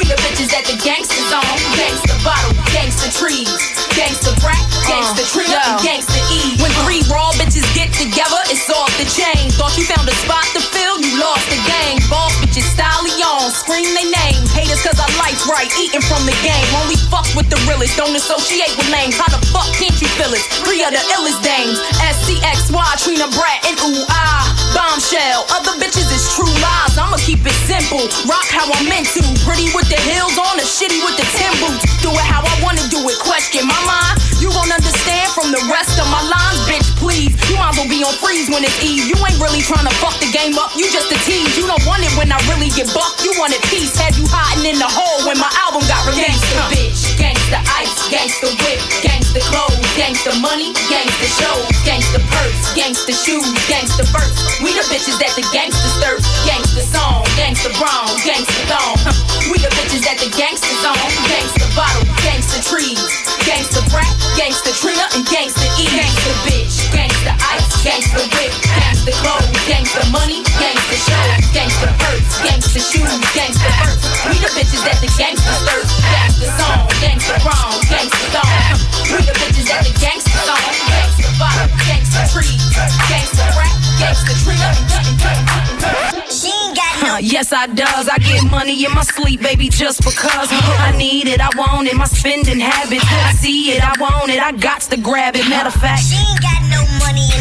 We 0.00 0.08
the 0.08 0.16
bitches 0.24 0.48
that 0.56 0.64
the 0.64 0.80
gangsters 0.80 1.28
on. 1.36 1.44
Gangsta 1.76 2.16
bottle, 2.24 2.56
gangsta 2.72 3.12
trees, 3.12 3.52
gangsta 3.92 4.32
rap, 4.40 4.64
gangsta 4.88 5.20
oh, 5.20 5.32
trio, 5.36 5.60
and 5.60 5.76
gangsta 5.84 6.16
E. 6.32 6.56
When 6.56 6.72
three 6.88 7.04
raw 7.12 7.36
bitches 7.36 7.68
get 7.76 7.92
together, 7.92 8.40
it's 8.48 8.72
off 8.72 8.88
the 8.96 9.04
chain. 9.04 9.52
Thought 9.60 9.76
you 9.76 9.84
found 9.84 10.08
a 10.08 10.16
spot 10.24 10.48
to 10.56 10.64
fill, 10.64 10.96
Bitches, 12.56 12.72
stallion, 12.72 13.52
scream 13.52 13.84
their 13.92 14.08
name. 14.08 14.40
Haters 14.56 14.80
cause 14.80 14.96
I 14.96 15.04
life 15.20 15.44
right, 15.44 15.68
eating 15.76 16.00
from 16.00 16.24
the 16.24 16.32
game. 16.40 16.64
Only 16.80 16.96
fuck 17.12 17.28
with 17.36 17.52
the 17.52 17.60
realest, 17.68 18.00
don't 18.00 18.16
associate 18.16 18.72
with 18.80 18.88
lames. 18.88 19.20
How 19.20 19.28
the 19.28 19.44
fuck 19.52 19.68
can't 19.76 19.92
you 20.00 20.08
feel 20.16 20.32
it? 20.32 20.40
Three 20.64 20.80
of 20.80 20.88
the 20.88 21.04
illest 21.20 21.44
dames. 21.44 21.76
SCXY, 22.00 22.96
Trina 23.04 23.28
Brat, 23.36 23.60
and 23.68 23.76
ooh 23.84 24.08
ah. 24.08 24.48
Bombshell, 24.72 25.44
other 25.52 25.76
bitches 25.76 26.08
is 26.08 26.24
true 26.32 26.48
lies. 26.64 26.96
I'ma 26.96 27.20
keep 27.20 27.44
it 27.44 27.56
simple. 27.68 28.08
Rock 28.24 28.48
how 28.48 28.64
I'm 28.72 28.88
meant 28.88 29.12
to. 29.12 29.20
Pretty 29.44 29.68
with 29.76 29.92
the 29.92 30.00
heels 30.08 30.40
on, 30.40 30.56
or 30.56 30.64
shitty 30.64 31.04
with 31.04 31.20
the 31.20 31.28
tin 31.36 31.52
boots. 31.60 31.84
Do 32.00 32.08
it 32.08 32.24
how 32.24 32.40
I 32.40 32.56
wanna 32.64 32.88
do 32.88 33.04
it. 33.04 33.20
Question 33.20 33.68
my 33.68 33.76
mind. 33.84 34.25
You 34.46 34.54
won't 34.54 34.70
understand 34.70 35.26
from 35.34 35.50
the 35.50 35.58
rest 35.66 35.98
of 35.98 36.06
my 36.06 36.22
lines, 36.22 36.62
bitch. 36.70 36.86
Please, 37.02 37.34
you 37.50 37.58
might 37.58 37.74
as 37.74 37.82
well 37.82 37.90
be 37.90 38.06
on 38.06 38.14
freeze 38.22 38.46
when 38.46 38.62
it's 38.62 38.78
Eve. 38.78 39.10
You 39.10 39.18
ain't 39.26 39.42
really 39.42 39.58
trying 39.58 39.82
to 39.82 39.90
fuck 39.98 40.14
the 40.22 40.30
game 40.30 40.54
up. 40.54 40.70
You 40.78 40.86
just 40.86 41.10
a 41.10 41.18
tease. 41.26 41.58
You 41.58 41.66
don't 41.66 41.82
want 41.82 42.06
it 42.06 42.14
when 42.14 42.30
I 42.30 42.38
really 42.46 42.70
get 42.70 42.86
bucked. 42.94 43.26
You 43.26 43.34
wanted 43.42 43.58
peace. 43.66 43.98
Had 43.98 44.14
you 44.14 44.22
hiding 44.30 44.70
in 44.70 44.78
the 44.78 44.86
hole 44.86 45.26
when 45.26 45.34
my 45.42 45.50
album 45.66 45.82
got 45.90 45.98
released. 46.06 46.46
Gangsta 46.46 46.62
bitch, 46.70 47.02
gangsta 47.18 47.58
ice, 47.74 47.98
gangsta 48.06 48.46
whip, 48.62 48.78
gangsta 49.02 49.42
clothes, 49.50 49.82
gangsta 49.98 50.30
money, 50.38 50.70
gangsta 50.86 51.26
shows, 51.42 51.66
gangsta 51.82 52.22
purse, 52.30 52.70
gangsta 52.78 53.18
shoes, 53.18 53.50
gangsta 53.66 54.06
verse. 54.14 54.38
We 54.62 54.70
the 54.78 54.86
bitches 54.86 55.18
that 55.18 55.34
the 55.34 55.42
gangsters 55.50 55.98
thirst. 55.98 56.22
Gangsta 56.46 56.86
song, 56.86 57.26
gangsta 57.34 57.74
brown, 57.82 58.14
gangsta 58.22 58.62
thong. 58.70 58.94
We 59.50 59.58
the 59.58 59.74
bitches 59.74 60.06
that 60.06 60.22
the 60.22 60.30
gangsters 60.38 60.86
on. 60.86 61.02
Gangsta 61.26 61.66
bottle, 61.74 62.06
gangsta 62.22 62.62
trees, 62.62 63.25
gangsta 63.46 63.80
brat, 63.90 64.10
gangsta 64.36 64.70
Trina, 64.72 65.06
and 65.14 65.24
gangsta 65.30 65.64
E. 65.78 65.84
Gangsta 65.94 66.32
bitch, 66.44 66.65
gangsta 67.86 68.18
whip, 68.34 68.52
gangsta 68.74 69.12
clothes, 69.22 69.46
gangsta 69.70 70.02
money, 70.10 70.42
gangsta 70.58 70.96
shows, 71.06 71.38
gangsta 71.54 71.86
purse, 72.02 72.26
gangsta 72.42 72.80
shoes, 72.82 73.14
gangsta 73.30 73.70
verse. 73.78 74.02
We 74.26 74.34
the 74.42 74.50
bitches 74.58 74.82
that 74.82 74.98
the 74.98 75.10
gangsters 75.14 75.60
thirst. 75.62 75.94
Gangsta 76.10 76.46
song, 76.58 76.82
gangsta 76.98 77.38
brown, 77.46 77.78
gangsta 77.86 78.26
thong. 78.34 78.50
We 79.14 79.22
the 79.22 79.34
bitches 79.38 79.70
that 79.70 79.86
the 79.86 79.94
gangsters 80.02 80.48
on. 80.50 80.58
Gangsta 80.90 81.30
bottle, 81.38 81.70
gangsta 81.86 82.26
trees, 82.34 82.58
gangsta 83.06 83.44
brat, 83.54 83.74
gangsta 84.02 84.34
Trina, 84.42 84.70
and 84.74 86.26
She 86.26 86.50
ain't 86.50 86.74
got 86.74 86.94
no 87.06 87.14
uh, 87.14 87.18
yes, 87.18 87.52
I 87.52 87.66
does. 87.66 88.08
I 88.08 88.18
get 88.18 88.50
money 88.50 88.84
in 88.84 88.92
my 88.92 89.02
sleep, 89.02 89.40
baby, 89.42 89.68
just 89.68 90.02
because 90.02 90.48
I 90.50 90.92
need 90.98 91.28
it. 91.28 91.40
I 91.40 91.50
want 91.56 91.86
it. 91.86 91.94
My 91.94 92.04
spending 92.06 92.58
habits. 92.58 93.06
I 93.06 93.32
see 93.32 93.70
it. 93.72 93.82
I 93.82 93.94
want 94.00 94.30
it. 94.30 94.42
I 94.42 94.52
got 94.52 94.82
to 94.90 94.96
grab 94.96 95.36
it. 95.36 95.48
Matter 95.48 95.68
of 95.68 95.74
fact. 95.74 96.02
She 96.02 96.16
ain't 96.16 96.40
got 96.42 96.60
no 96.68 96.82
money 96.98 97.22
in 97.22 97.28
the 97.28 97.30
bank. 97.30 97.35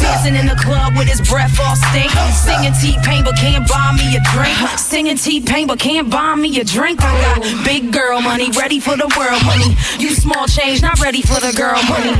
Dancing 0.00 0.36
in 0.36 0.46
the 0.46 0.56
club 0.56 0.96
with 0.96 1.08
his 1.08 1.20
breath 1.28 1.58
all 1.60 1.76
stink. 1.76 2.10
Singing 2.32 2.72
T-Pain 2.72 3.24
but 3.24 3.36
can't 3.36 3.68
buy 3.68 3.92
me 3.96 4.16
a 4.16 4.20
drink. 4.32 4.56
Singing 4.78 5.16
T-Pain 5.16 5.66
but 5.66 5.78
can't 5.78 6.10
buy 6.10 6.34
me 6.34 6.60
a 6.60 6.64
drink. 6.64 7.00
I 7.02 7.12
got 7.20 7.64
big 7.64 7.92
girl 7.92 8.20
money, 8.20 8.50
ready 8.56 8.80
for 8.80 8.96
the 8.96 9.08
world 9.16 9.44
money. 9.44 9.76
You 9.98 10.10
small 10.10 10.46
change, 10.46 10.82
not 10.82 11.00
ready 11.00 11.22
for 11.22 11.40
the 11.40 11.52
girl 11.56 11.82
money. 11.84 12.16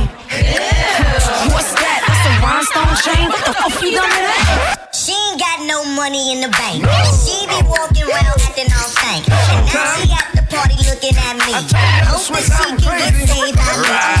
What's 1.49 1.73
that? 1.73 1.99
That's 2.05 2.25
a 2.27 2.33
rhinestone 2.43 2.95
chain. 3.01 3.29
What 3.29 3.45
the 3.45 3.53
fuck 3.53 3.81
you 3.81 3.91
done 3.97 4.09
to 4.09 4.21
that? 4.29 4.89
She 4.93 5.13
ain't 5.13 5.39
got 5.39 5.65
no 5.65 5.85
money 5.95 6.33
in 6.33 6.41
the 6.41 6.49
bank. 6.53 6.85
She 7.23 7.47
be 7.49 7.59
walking 7.65 8.05
around 8.05 8.37
acting 8.45 8.69
all 8.69 8.89
stank. 8.89 9.25
And 9.25 9.65
now 9.65 9.97
she 9.97 10.11
at 10.13 10.29
the 10.35 10.43
party 10.53 10.77
looking 10.85 11.17
at 11.17 11.35
me. 11.41 11.53
Hope 12.05 12.29
that 12.29 12.45
she 12.45 12.69
can 12.77 12.77
get 12.77 13.13
saved 13.27 13.57
by 13.57 13.73
me. 13.81 14.18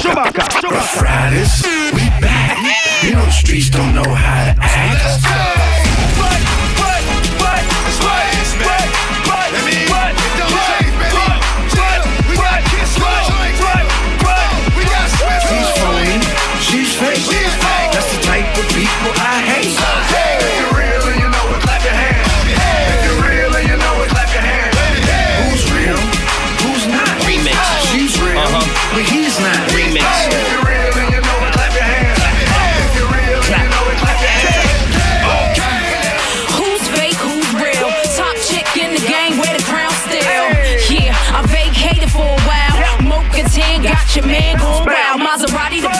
Chewbacca, 0.00 0.42
Chewbacca, 0.50 1.02
Chewbacca. 1.02 1.94
We 1.94 2.08
back. 2.20 2.58
You 3.02 3.12
know 3.12 3.24
the 3.24 3.30
streets 3.30 3.70
don't 3.70 3.94
know 3.94 4.14
how 4.14 4.54
to 4.54 4.58
act. 4.60 4.93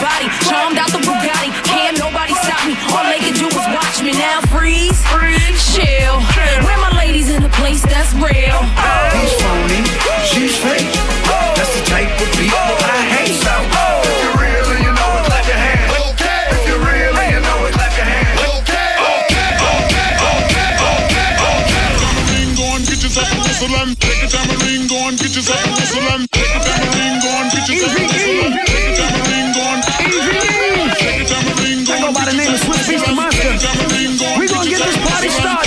Body, 0.01 0.27
charmed 0.47 0.77
out 0.77 0.91
the 0.91 0.99
Bugatti. 1.03 1.51
Can't 1.63 1.97
nobody 1.97 2.33
stop 2.43 2.65
me. 2.67 2.75
All 2.91 3.05
they 3.07 3.19
can 3.19 3.33
do 3.33 3.47
is 3.47 3.65
watch 3.75 4.01
me 4.03 4.11
now. 4.13 4.41
Freeze, 4.51 4.99
chill. 5.73 6.15
Where 6.63 6.79
my 6.79 6.91
ladies 6.97 7.29
in 7.29 7.41
the 7.43 7.49
place 7.49 7.81
that's 7.83 8.13
real? 8.15 8.59
He's 9.15 9.33
phony, 9.41 9.81
she's 10.25 10.55
fake. 10.57 10.91
That's 11.55 11.73
the 11.75 11.83
type 11.87 12.09
of 12.21 12.29
people 12.37 12.57
I 12.57 12.99
hate. 13.13 13.35
If 13.35 13.43
you're 14.23 14.37
real 14.39 14.67
and 14.71 14.83
you 14.83 14.91
know 14.93 15.11
it, 15.19 15.25
clap 15.25 15.45
your 15.47 15.57
hands. 15.57 15.91
If 16.51 16.67
you're 16.67 16.79
real 16.79 17.15
and 17.15 17.31
you 17.33 17.41
know 17.41 17.65
it, 17.67 17.73
clap 17.73 17.93
your 17.95 18.05
hands. 18.05 18.39
Tambourine, 22.01 22.53
go 22.55 22.65
and 22.75 22.83
get 22.85 22.99
yourself 23.03 23.31
a 23.31 23.37
whistle 23.43 23.75
and 23.79 23.99
take 23.99 24.23
a 24.23 24.27
tambourine, 24.27 24.87
go 24.87 24.97
and 25.07 25.17
get 25.17 25.35
yourself 25.35 25.65
a 25.65 25.69
whistle 25.75 26.07
and 26.13 26.27
take 26.31 26.55
a 26.55 26.59
tambourine, 26.59 27.19
go 27.21 27.29
and 27.41 27.51
get 27.51 27.67
yourself 27.69 27.95
a 27.95 28.01
whistle 28.05 28.45
and 28.45 28.53
take 28.65 28.85
a 28.85 28.95
tambourine, 28.95 29.34
We 33.55 34.47
gonna 34.49 34.69
get 34.69 34.83
this 34.83 34.97
party 34.97 35.29
started. 35.29 35.64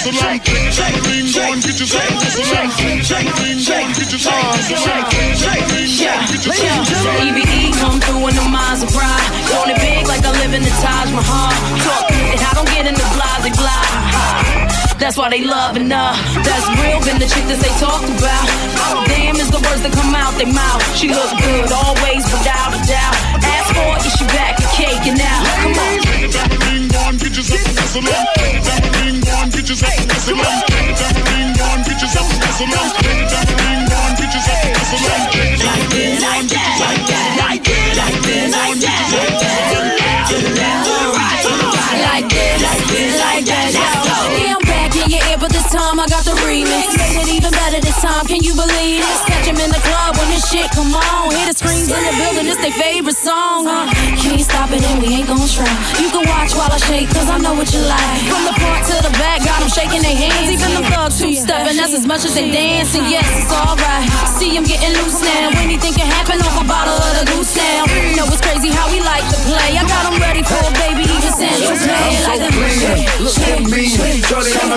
Whistle 0.00 0.22
go 0.22 0.28
and 0.32 1.60
get 1.60 1.76
yourself 1.76 2.08
a 2.08 2.16
whistle 2.20 2.44
go 2.48 2.60
and 2.60 2.72
get 2.72 2.96
yourself 2.96 3.20
a 3.20 4.56
whistle 4.56 4.80
go 4.80 4.96
and 4.96 5.10
get 5.10 5.28
yourself 5.28 5.60
a 5.60 5.76
whistle 5.76 6.08
and 6.10 7.36
EVE 7.36 7.44
E 7.44 7.72
come 7.76 8.00
through 8.00 8.28
in 8.28 8.34
the 8.34 8.46
Maserati. 8.48 9.26
Doing 9.50 9.76
it 9.76 9.80
big 9.80 10.06
like 10.08 10.24
I 10.24 10.32
live 10.40 10.52
in 10.54 10.62
the 10.62 10.72
Taj 10.80 11.08
Mahal. 11.12 11.52
Talk 11.84 12.08
and 12.12 12.40
I 12.40 12.52
don't 12.56 12.68
get 12.72 12.86
in 12.86 12.94
the 12.94 13.06
blase 13.12 13.52
blah. 13.56 13.84
That's 14.98 15.16
why 15.16 15.30
they 15.30 15.44
loving 15.44 15.90
her. 15.90 16.12
That's 16.44 16.66
real, 16.76 17.00
been 17.04 17.18
the 17.18 17.28
chick 17.28 17.44
that 17.48 17.60
they 17.60 17.72
talked 17.80 18.04
about. 18.04 18.46
Oh, 18.84 19.04
damn 19.08 19.36
is 19.36 19.50
the 19.50 19.60
words 19.64 19.80
that 19.82 19.92
come 19.92 20.14
out 20.14 20.36
their 20.36 20.52
mouth. 20.52 20.80
She 20.96 21.08
look 21.08 21.32
good 21.40 21.72
always, 21.72 22.24
without 22.28 22.76
a 22.76 22.80
doubt. 22.84 23.16
Ask 23.40 23.68
for 23.72 23.96
it, 23.96 24.12
she 24.12 24.24
back 24.28 24.60
a 24.60 24.68
cake 24.76 25.08
and 25.08 25.16
caking 25.16 25.20
out. 25.24 25.44
Come 25.64 26.84
on. 26.84 26.89
Take 27.20 27.36
a 27.36 28.60
tambourine, 28.64 29.20
go 29.20 29.34
and 29.42 29.52
get 29.52 29.68
yourself 29.68 29.92
a 29.92 30.08
whistle 30.08 30.40
and 30.40 30.64
take 30.66 30.88
a 30.88 30.96
tambourine, 30.96 31.52
go 31.52 31.64
and 31.68 31.84
get 31.84 32.00
yourself 32.00 32.24
a 32.24 32.38
whistle 32.40 32.70
and 32.70 32.92
take 32.96 33.20
a 33.20 33.28
tambourine, 33.28 33.84
go 33.88 33.98
and 34.00 34.16
get 34.16 34.32
yourself 34.32 34.64
a 34.64 34.70
whistle 34.70 35.04
and 35.10 35.28
take 35.30 35.52
a 35.52 35.60
tambourine, 35.60 36.16
go 36.16 36.28
and 36.30 36.48
get 36.48 36.62
yourself 36.62 36.94
a 36.94 36.96
whistle 36.96 37.20
and 37.20 37.26
take 37.50 37.80
a 37.80 37.98
tambourine, 38.00 38.50
go 38.50 38.60
and 38.60 38.80
get 38.80 38.96
yourself 39.00 39.20
a 39.20 39.46
whistle 39.50 39.80
and 39.80 39.90
Like 39.90 39.94
this, 39.94 40.46
like 40.80 40.96
this, 41.90 42.00
like 42.00 42.00
that. 42.00 42.00
Like 42.00 42.28
this, 42.30 42.56
like 42.62 42.88
this, 42.88 43.20
like 43.20 43.44
that. 43.46 43.74
Yeah, 43.74 44.56
I'm 44.56 44.69
back 44.90 45.04
in 45.04 45.10
your 45.10 45.22
ear, 45.30 45.38
but 45.38 45.50
this 45.50 45.66
time 45.70 45.98
I 46.00 46.06
got 46.06 46.24
the 46.24 46.34
remix. 46.42 46.90
Made 46.98 47.22
it 47.22 47.28
even 47.30 47.50
better 47.52 47.80
this 47.80 47.96
time, 48.02 48.26
can 48.26 48.42
you 48.42 48.54
believe 48.54 49.02
it? 49.02 49.18
Catch 49.26 49.48
'em 49.48 49.56
in 49.62 49.70
the 49.70 49.82
club 49.86 50.16
when 50.18 50.28
this 50.30 50.48
shit 50.50 50.70
come 50.74 50.94
on. 50.94 51.30
Hear 51.30 51.46
the 51.46 51.54
screams 51.54 51.88
in 51.90 52.02
the 52.02 52.14
building, 52.18 52.46
it's 52.50 52.60
their 52.60 52.74
favorite 52.74 53.16
song. 53.16 53.66
Uh, 53.66 53.86
can't 54.18 54.42
stop 54.42 54.70
it 54.72 54.82
and 54.82 55.02
we 55.02 55.14
ain't 55.14 55.28
gon' 55.28 55.46
try. 55.48 55.70
You 56.02 56.10
can 56.10 56.26
watch 56.26 56.54
while 56.54 56.72
I 56.72 56.78
shake, 56.78 57.08
cause 57.10 57.28
I 57.30 57.38
know 57.38 57.54
what 57.54 57.72
you 57.72 57.80
like. 57.80 58.18
From 58.30 58.42
the 58.44 58.54
front 58.60 58.82
to 58.90 58.96
the 59.06 59.12
back, 59.18 59.44
got 59.44 59.62
'em 59.62 59.70
shaking 59.70 60.02
their 60.02 60.16
hands. 60.16 60.50
Even 60.50 60.74
the 60.74 60.82
thugs 60.90 61.18
two 61.18 61.34
stepping, 61.34 61.76
that's 61.76 61.94
as 61.94 62.06
much 62.06 62.24
as 62.24 62.34
they 62.34 62.50
dancing. 62.50 63.06
Yes, 63.06 63.26
it's 63.38 63.52
alright. 63.52 64.06
See 64.38 64.56
'em 64.56 64.64
getting 64.64 64.92
loose 64.98 65.20
now. 65.22 65.50
Anything 65.60 65.94
can 65.94 66.08
happen 66.10 66.40
off 66.42 66.60
a 66.60 66.64
bottle 66.64 66.98
of 67.06 67.12
the 67.18 67.24
goose 67.32 67.54
now. 67.56 67.84
You 67.86 68.16
know 68.16 68.26
it's 68.26 68.40
crazy 68.40 68.70
how 68.70 68.86
we 68.90 69.00
like 69.00 69.26
to 69.30 69.38
play. 69.48 69.78
I 69.78 69.84
got 69.84 70.02
'em 70.06 70.18
ready 70.18 70.42
for 70.42 70.58
a 70.58 70.72
baby, 70.82 71.04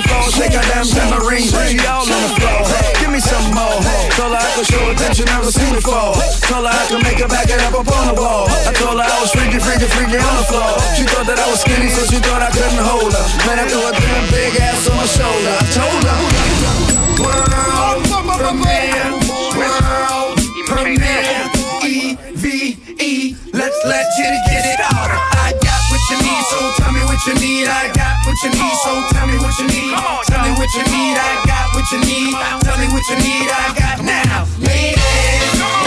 phone, 0.08 0.30
shake 0.32 0.54
her 0.54 0.66
damn 0.72 0.86
tambourine. 0.86 1.48
She 1.48 1.80
all 1.88 2.04
on 2.04 2.22
the 2.24 2.32
floor. 2.39 2.62
Give 3.00 3.12
me 3.12 3.20
some 3.20 3.48
more. 3.54 3.80
Told 4.18 4.34
her 4.36 4.42
I 4.42 4.50
could 4.56 4.68
show 4.68 4.84
attention 4.92 5.26
never 5.32 5.52
seen 5.52 5.74
before. 5.76 6.16
Told 6.48 6.66
her 6.68 6.74
I 6.74 6.84
could 6.89 7.04
make 7.04 7.20
her 7.20 7.28
back 7.28 7.50
it 7.50 7.62
up 7.63 7.76
on 7.76 8.06
the 8.12 8.16
wall. 8.18 8.48
I 8.68 8.72
told 8.74 9.00
her 9.00 9.08
I 9.08 9.18
was 9.22 9.32
freaky, 9.32 9.60
freaky, 9.60 9.88
freaky 9.89 10.18
on 10.20 10.36
the 10.39 10.46
floor. 10.48 10.74
She 10.96 11.04
thought 11.08 11.28
that 11.28 11.39
I 11.39 11.48
was 11.50 11.62
skinny, 11.62 11.89
so 11.89 12.04
she 12.08 12.20
thought 12.20 12.42
I 12.42 12.52
couldn't 12.52 12.84
hold 12.84 13.13
her. 13.13 13.26
Man, 13.48 13.60
I 13.60 13.66
threw 13.70 13.84
a 13.84 13.92
damn 13.92 14.26
big 14.32 14.56
ass 14.60 14.88
on 14.89 14.96
my 14.98 15.08
shoulder. 15.08 15.56
I 15.56 15.66
told 15.72 16.04
her. 16.08 16.20
World 17.24 18.04
premiere, 18.44 19.12
world 19.56 20.39
premiere, 20.68 21.48
E 21.86 22.18
V 22.34 22.78
E. 23.00 23.36
Let's 23.54 23.80
let 23.86 24.06
you 24.18 24.30
get 24.50 24.66
it 24.74 24.80
out. 24.92 25.03
I 26.13 26.19
got 26.19 26.30
what 26.30 26.30
you 26.30 26.30
need, 26.30 26.43
so 26.45 26.84
tell 26.84 26.91
me 26.91 27.02
what 27.06 27.26
you 27.26 27.34
need. 27.36 27.67
I 27.67 27.89
got 27.93 28.26
what 28.26 28.38
you 28.43 28.49
need, 28.49 28.76
so 28.84 28.91
tell 29.13 29.28
me 29.28 29.38
what 29.38 29.58
you 29.58 29.67
need. 29.67 29.97
Tell 30.28 30.43
me 30.45 30.52
what 30.54 30.69
you 30.73 30.84
need. 30.93 31.17
I 31.17 31.41
got 31.45 31.73
what 31.73 31.89
you 31.91 31.99
need. 32.06 32.34
Tell 32.62 32.78
me 32.78 32.88
what 32.93 33.08
you 33.10 33.15
need. 33.17 33.49
I 33.49 33.73
got 33.73 34.04
now. 34.04 34.45
Ladies, 34.60 35.83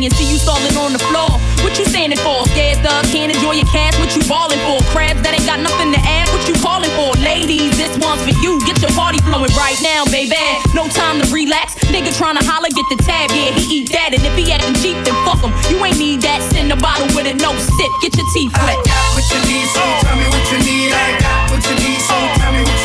saying. 0.00 0.12
See 0.16 0.32
you 0.32 0.38
stalling 0.38 0.76
on 0.76 0.92
the 0.92 0.98
floor. 0.98 1.28
What 1.60 1.76
you 1.78 1.84
standing 1.84 2.18
for? 2.18 2.44
Scared 2.56 2.78
thug, 2.80 3.04
can't 3.12 3.32
enjoy 3.32 3.52
your 3.52 3.68
cash. 3.68 3.98
What 3.98 4.14
you 4.16 4.22
balling 4.28 4.60
for? 4.64 4.80
Crabs 4.92 5.20
that 5.22 5.36
ain't 5.36 5.44
got 5.44 5.60
nothing 5.60 5.92
to 5.92 6.00
add. 6.00 6.28
What 6.32 6.48
you 6.48 6.56
calling 6.60 6.90
for? 6.96 7.12
Ladies, 7.20 7.76
this 7.76 7.92
one's 8.00 8.22
for 8.24 8.34
you. 8.40 8.60
Get 8.64 8.80
your 8.80 8.92
party 8.96 9.20
flowing 9.20 9.52
right 9.56 9.76
now, 9.84 10.04
baby. 10.08 10.36
No 10.72 10.88
time 10.88 11.20
to 11.20 11.26
relax. 11.32 11.76
Nigga 11.92 12.12
trying 12.16 12.36
to 12.40 12.44
holler, 12.44 12.70
get 12.72 12.86
the 12.88 12.98
tab. 13.04 13.30
Yeah, 13.32 13.52
he 13.52 13.82
eat 13.82 13.92
that. 13.92 14.16
And 14.16 14.22
if 14.24 14.34
he 14.36 14.48
acting 14.52 14.74
cheap, 14.80 14.96
then 15.04 15.16
fuck 15.28 15.42
him. 15.44 15.52
You 15.68 15.76
ain't 15.84 15.98
need 15.98 16.22
that. 16.24 16.40
Send 16.52 16.72
a 16.72 16.78
bottle 16.78 17.08
with 17.12 17.28
a 17.28 17.34
no 17.36 17.52
sip. 17.56 17.92
Get 18.00 18.16
your 18.16 18.28
teeth 18.32 18.52
I 18.56 18.72
wet. 18.72 18.78
got 18.86 19.06
what 19.14 19.26
you 19.28 19.40
need, 19.44 19.66
so 19.68 19.82
tell 20.04 20.16
me 20.16 20.26
what 20.32 20.44
you 20.48 20.58
need. 20.64 20.90
I 20.96 21.08
got 21.20 21.50
what 21.52 21.62
you 21.64 21.74
need, 21.76 22.00
so 22.00 22.16
tell 22.40 22.52
me 22.52 22.62
what 22.64 22.68
you 22.68 22.74
need. 22.74 22.79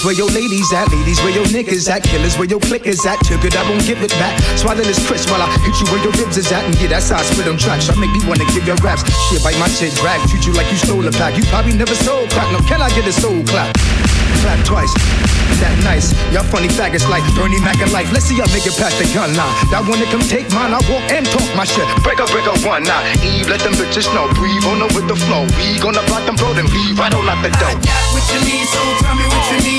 Niggas, 0.00 0.04
where 0.04 0.14
your 0.14 0.30
ladies 0.30 0.72
at? 0.72 0.88
Ladies, 0.90 1.20
where 1.20 1.32
your 1.32 1.44
niggas 1.46 1.88
at? 1.88 2.02
Killers, 2.02 2.36
where 2.38 2.48
your 2.48 2.60
clickers 2.60 3.04
at? 3.06 3.18
Took 3.24 3.44
it, 3.44 3.56
I 3.56 3.68
won't 3.68 3.84
give 3.86 4.02
it 4.02 4.10
back. 4.12 4.38
Swallow 4.56 4.82
this 4.82 5.04
crisp 5.06 5.30
while 5.30 5.42
I 5.42 5.48
hit 5.60 5.74
you 5.80 5.86
where 5.92 6.02
your 6.02 6.12
ribs 6.12 6.36
is 6.36 6.50
at. 6.52 6.64
And 6.64 6.74
yeah, 6.80 6.88
that's 6.88 7.10
how 7.10 7.18
I 7.18 7.22
spit 7.22 7.48
on 7.48 7.58
tracks. 7.58 7.88
I 7.88 7.94
make 8.00 8.10
me 8.12 8.20
wanna 8.26 8.44
give 8.52 8.66
your 8.66 8.76
raps. 8.80 9.04
Shit, 9.28 9.42
bite 9.42 9.58
my 9.58 9.68
shit, 9.68 9.94
drag. 9.96 10.20
Treat 10.28 10.46
you 10.46 10.52
like 10.52 10.70
you 10.70 10.78
stole 10.78 11.06
a 11.06 11.12
pack. 11.12 11.36
You 11.36 11.44
probably 11.44 11.74
never 11.74 11.94
sold 11.94 12.30
crack. 12.30 12.50
No, 12.52 12.60
can 12.66 12.82
I 12.82 12.88
get 12.90 13.06
a 13.06 13.12
soul 13.12 13.42
clap? 13.44 13.74
Clap 14.42 14.64
twice. 14.64 14.92
That 15.60 15.76
nice. 15.84 16.16
Y'all 16.32 16.46
funny 16.48 16.72
faggots 16.72 17.04
like 17.12 17.20
Bernie 17.36 17.60
Mac 17.60 17.76
and 17.84 17.92
life. 17.92 18.08
Let's 18.16 18.24
see 18.24 18.38
y'all 18.38 18.48
make 18.48 18.64
it 18.64 18.72
past 18.80 18.96
the 18.96 19.04
gun 19.12 19.36
line. 19.36 19.52
That 19.68 19.84
wanna 19.84 20.08
come 20.08 20.24
take 20.24 20.48
mine. 20.56 20.72
I 20.72 20.80
walk 20.88 21.04
and 21.12 21.26
talk 21.28 21.44
my 21.52 21.68
shit. 21.68 21.84
Break 22.00 22.16
up, 22.16 22.32
break 22.32 22.48
up 22.48 22.56
one 22.64 22.88
now. 22.88 23.04
Eve, 23.20 23.44
let 23.52 23.60
them 23.60 23.76
bitches 23.76 24.08
know. 24.16 24.24
Breathe 24.40 24.64
on 24.64 24.80
them 24.80 24.88
with 24.96 25.04
the 25.04 25.18
flow. 25.28 25.44
We 25.60 25.76
gonna 25.76 26.00
block 26.08 26.24
them, 26.24 26.40
blow 26.40 26.56
them. 26.56 26.64
Leave 26.72 26.96
right 26.96 27.12
on 27.12 27.28
out 27.28 27.44
the 27.44 27.52
door. 27.60 27.68
I 27.68 27.76
got 27.76 28.04
what 28.16 28.24
you 28.32 28.40
need, 28.48 28.64
so 28.72 28.80
tell 29.04 29.12
me 29.20 29.26
what 29.28 29.44
you 29.52 29.58
need. 29.60 29.69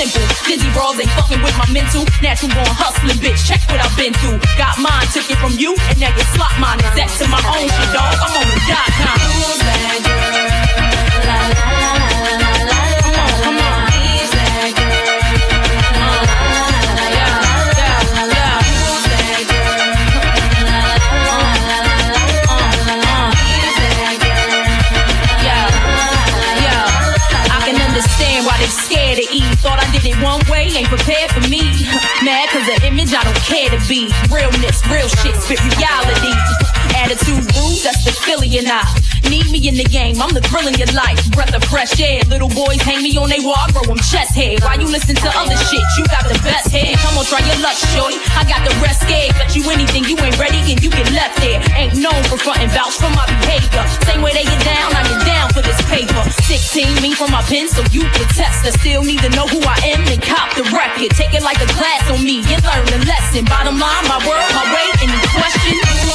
Simple. 0.00 0.24
Dizzy 0.48 0.70
brawls 0.72 0.98
ain't 0.98 1.10
fucking 1.12 1.42
with 1.42 1.56
my 1.60 1.68
mental. 1.72 2.04
Natural 2.22 2.48
born 2.56 2.72
hustling, 2.72 3.20
bitch. 3.20 3.44
Check 3.44 3.60
what 3.68 3.80
I've 3.84 3.92
been 3.96 4.14
through. 4.16 4.40
Got 4.56 4.80
mine, 4.80 5.06
took 5.12 5.28
it 5.28 5.36
from 5.36 5.52
you, 5.60 5.76
and 5.92 6.00
now 6.00 6.12
you 6.16 6.24
slot 6.32 6.56
mine. 6.56 6.80
Exact 6.80 7.20
to 7.20 7.28
my 7.28 7.42
own 7.44 7.68
shit, 7.68 7.90
dog. 7.92 8.16
I'm 8.24 8.32
on 8.40 8.46
the 8.48 8.58
dot 8.64 8.88
com. 8.96 10.19
Care 33.44 33.70
to 33.70 33.80
be. 33.88 34.10
Realness, 34.28 34.84
real 34.88 35.08
shit, 35.08 35.36
spit 35.36 35.60
reality. 35.76 36.32
Attitude 36.96 37.46
rude, 37.56 37.80
that's 37.82 38.04
the 38.04 38.12
Philly 38.12 38.58
and 38.58 38.68
I. 38.68 38.84
Need 39.28 39.50
me 39.50 39.68
in 39.68 39.76
the 39.76 39.84
game, 39.84 40.20
I'm 40.20 40.34
the 40.34 40.40
thrill 40.40 40.66
in 40.66 40.74
your 40.74 40.90
life. 40.92 41.18
Breath 41.32 41.54
of 41.54 41.64
fresh 41.64 42.00
air. 42.00 42.20
Little 42.28 42.48
boys 42.48 42.82
hang 42.82 43.02
me 43.02 43.16
on 43.16 43.28
they 43.28 43.40
wall, 43.40 43.56
I 43.56 43.70
grow 43.72 43.84
them 43.84 43.98
chest 43.98 44.29
hair. 44.34 44.56
Why 44.62 44.78
you 44.78 44.86
listen 44.86 45.14
to 45.14 45.28
other 45.34 45.56
shit? 45.68 45.84
You 45.98 46.04
got 46.08 46.24
the 46.26 46.38
best 46.42 46.70
head. 46.70 46.96
Come 47.02 47.18
on, 47.18 47.24
try 47.26 47.40
your 47.44 47.58
luck, 47.62 47.76
shorty. 47.94 48.18
I 48.36 48.46
got 48.46 48.62
the 48.66 48.74
rest 48.80 49.02
scared. 49.04 49.34
Bet 49.36 49.54
you 49.54 49.62
anything, 49.70 50.04
you 50.06 50.16
ain't 50.20 50.38
ready 50.38 50.60
and 50.70 50.78
you 50.82 50.90
get 50.90 51.10
left 51.12 51.40
there. 51.40 51.60
Ain't 51.76 51.96
known 51.98 52.20
for 52.30 52.38
frontin' 52.38 52.70
vouch 52.70 52.96
for 52.98 53.10
my 53.12 53.26
behavior. 53.26 53.84
Same 54.06 54.22
way 54.22 54.32
they 54.32 54.44
get 54.44 54.62
down, 54.64 54.92
I 54.94 55.02
get 55.06 55.20
down 55.26 55.46
for 55.52 55.62
this 55.62 55.80
paper. 55.90 56.22
16, 56.46 57.02
me 57.02 57.14
from 57.14 57.30
my 57.30 57.42
pen, 57.46 57.68
so 57.68 57.82
you 57.90 58.06
can 58.14 58.26
test. 58.34 58.64
I 58.66 58.70
still 58.78 59.02
need 59.02 59.20
to 59.20 59.30
know 59.34 59.46
who 59.46 59.60
I 59.62 59.76
am 59.94 60.02
and 60.06 60.20
cop 60.22 60.54
the 60.54 60.64
record. 60.70 61.10
Take 61.16 61.34
it 61.34 61.42
like 61.42 61.60
a 61.60 61.68
class 61.76 62.10
on 62.10 62.22
me 62.22 62.42
and 62.46 62.60
learn 62.62 62.84
the 62.90 63.00
lesson. 63.06 63.44
Bottom 63.46 63.78
line, 63.78 64.04
my 64.06 64.20
word, 64.22 64.48
my 64.54 64.66
way, 64.74 64.86
any 65.04 65.20
question? 65.34 65.76
Come 65.84 66.10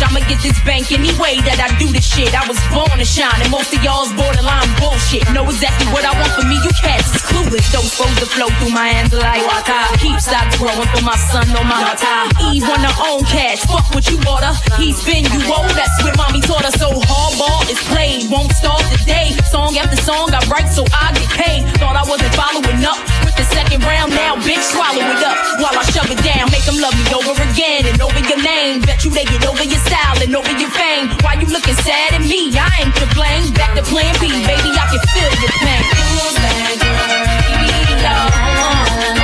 I'ma 0.00 0.24
get 0.30 0.40
this 0.40 0.56
bank 0.64 0.88
any 0.94 1.12
way 1.20 1.42
that 1.44 1.60
I 1.60 1.68
do 1.76 1.90
this 1.92 2.06
shit. 2.06 2.32
I 2.32 2.46
was 2.48 2.56
born 2.72 2.96
to 2.96 3.04
shine, 3.04 3.36
and 3.42 3.50
most 3.50 3.74
of 3.74 3.82
y'all's 3.84 4.14
borderline 4.16 4.70
bullshit. 4.80 5.26
Know 5.36 5.44
exactly 5.44 5.90
what 5.92 6.06
I 6.06 6.14
want 6.16 6.32
for 6.32 6.46
me, 6.48 6.56
you 6.62 6.72
cats 6.80 7.12
is 7.12 7.22
clueless. 7.26 7.66
Don't 7.74 7.84
supposed 7.84 8.18
to 8.22 8.28
flow 8.30 8.48
through 8.62 8.72
my 8.72 8.88
hands 8.88 9.12
like 9.12 9.42
water. 9.44 9.82
Keep 10.00 10.16
stocks 10.22 10.56
growing 10.56 10.88
for 10.94 11.02
my 11.04 11.18
son 11.28 11.44
on 11.52 11.66
my 11.66 11.82
time. 11.98 12.30
Eve 12.54 12.64
on 12.64 12.80
her 12.80 12.96
own 13.10 13.26
cash, 13.28 13.60
fuck 13.68 13.84
what 13.92 14.06
you 14.08 14.16
bought 14.22 14.46
her. 14.46 14.54
He 14.80 14.92
spin 14.94 15.26
you 15.28 15.40
old, 15.50 15.72
that's 15.76 15.96
what 16.00 16.16
mommy 16.16 16.40
taught 16.40 16.64
her. 16.64 16.74
So 16.78 16.88
hardball 16.88 17.66
is 17.68 17.80
played, 17.90 18.30
won't 18.30 18.52
start 18.52 18.84
today. 18.96 19.34
Song 19.50 19.76
after 19.76 19.98
song 20.00 20.30
I 20.32 20.40
write 20.46 20.70
so 20.70 20.84
I 20.94 21.12
get 21.12 21.30
paid. 21.36 21.62
Thought 21.76 21.96
I 21.96 22.04
wasn't 22.08 22.32
following 22.34 22.84
up 22.86 23.21
with 23.32 23.48
the 23.48 23.54
second 23.54 23.84
round 23.84 24.12
now, 24.12 24.36
bitch, 24.36 24.62
swallow 24.72 25.00
it 25.00 25.22
up 25.24 25.36
while 25.60 25.76
I 25.76 25.84
shove 25.90 26.10
it 26.10 26.20
down. 26.24 26.50
Make 26.50 26.64
them 26.64 26.76
love 26.80 26.94
me 26.96 27.04
over 27.12 27.32
again 27.50 27.86
and 27.86 28.00
over 28.00 28.18
your 28.18 28.40
name. 28.42 28.82
Bet 28.82 29.04
you 29.04 29.10
they 29.10 29.24
get 29.24 29.46
over 29.46 29.64
your 29.64 29.80
style 29.80 30.20
and 30.20 30.34
over 30.34 30.52
your 30.58 30.70
fame. 30.70 31.08
Why 31.22 31.34
you 31.40 31.46
looking 31.46 31.76
sad 31.76 32.14
at 32.14 32.22
me? 32.22 32.52
I 32.56 32.68
ain't 32.84 32.94
to 32.96 33.06
blame. 33.14 33.52
Back 33.54 33.76
to 33.76 33.82
plan 33.82 34.14
B, 34.20 34.28
baby, 34.28 34.70
I 34.76 34.86
can 34.90 35.00
feel 35.12 35.32
your 35.40 35.54
pain. 35.60 35.82
Who's 36.12 36.34
that 36.36 36.76
girl? 36.80 37.22
Uh, 38.02 39.18
uh, 39.18 39.21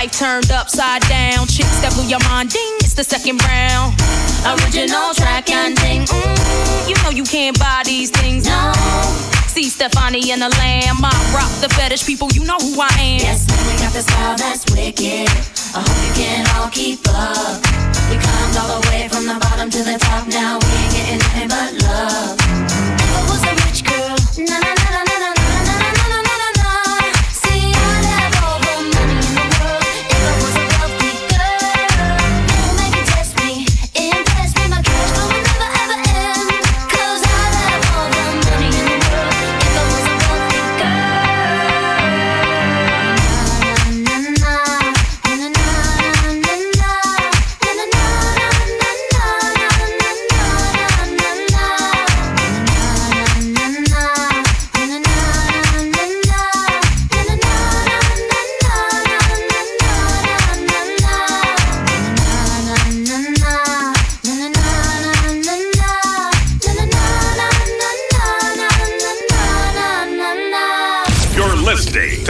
life 0.00 0.12
turned 0.12 0.50
upside 0.50 1.02
down? 1.08 1.46
Chicks 1.46 1.80
that 1.84 1.92
blew 1.92 2.08
your 2.08 2.22
mind, 2.24 2.48
ding, 2.48 2.74
it's 2.80 2.94
the 2.94 3.04
second 3.04 3.36
round. 3.44 3.92
Original 4.48 5.12
track 5.12 5.50
and 5.50 5.76
ding, 5.76 6.08
mm, 6.08 6.88
you 6.88 6.96
know 7.04 7.10
you 7.10 7.24
can't 7.24 7.58
buy 7.58 7.82
these 7.84 8.08
things. 8.08 8.46
No. 8.46 8.72
See 9.52 9.68
Stefani 9.68 10.32
and 10.32 10.40
the 10.40 10.48
L.A.M.B., 10.48 11.04
I 11.04 11.12
rock 11.36 11.52
the 11.60 11.68
fetish 11.76 12.06
people, 12.06 12.28
you 12.32 12.44
know 12.44 12.56
who 12.56 12.80
I 12.80 12.88
am. 12.96 13.20
Yes, 13.20 13.44
man, 13.44 13.60
we 13.68 13.74
got 13.76 13.92
the 13.92 14.00
style 14.00 14.36
that's 14.40 14.64
wicked. 14.72 15.28
I 15.76 15.84
hope 15.84 16.00
you 16.00 16.12
can 16.16 16.48
all 16.56 16.70
keep 16.70 17.04
up. 17.12 17.60
We 18.08 18.16
climbed 18.16 18.56
all 18.56 18.80
the 18.80 18.82
way 18.88 19.04
from 19.12 19.28
the 19.28 19.36
bottom 19.36 19.68
to 19.68 19.80
the 19.84 19.98
top. 20.00 20.24
Now 20.28 20.56
we 20.56 20.68
ain't 20.80 20.92
getting 20.96 21.20
nothing 21.20 21.48
but 21.52 21.70
love. 21.84 22.36
I 22.40 23.20
was 23.28 23.42
a 23.44 23.52
rich 23.68 23.84
girl, 23.84 24.16
na 24.48 24.56
na 24.64 24.72
na 24.72 24.79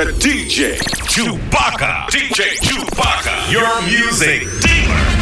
to 0.05 0.13
DJ 0.13 0.79
Chewbacca. 0.79 2.07
DJ 2.09 2.57
Chewbacca. 2.63 3.53
Your 3.53 3.83
music 3.83 4.49
dealer. 4.63 5.20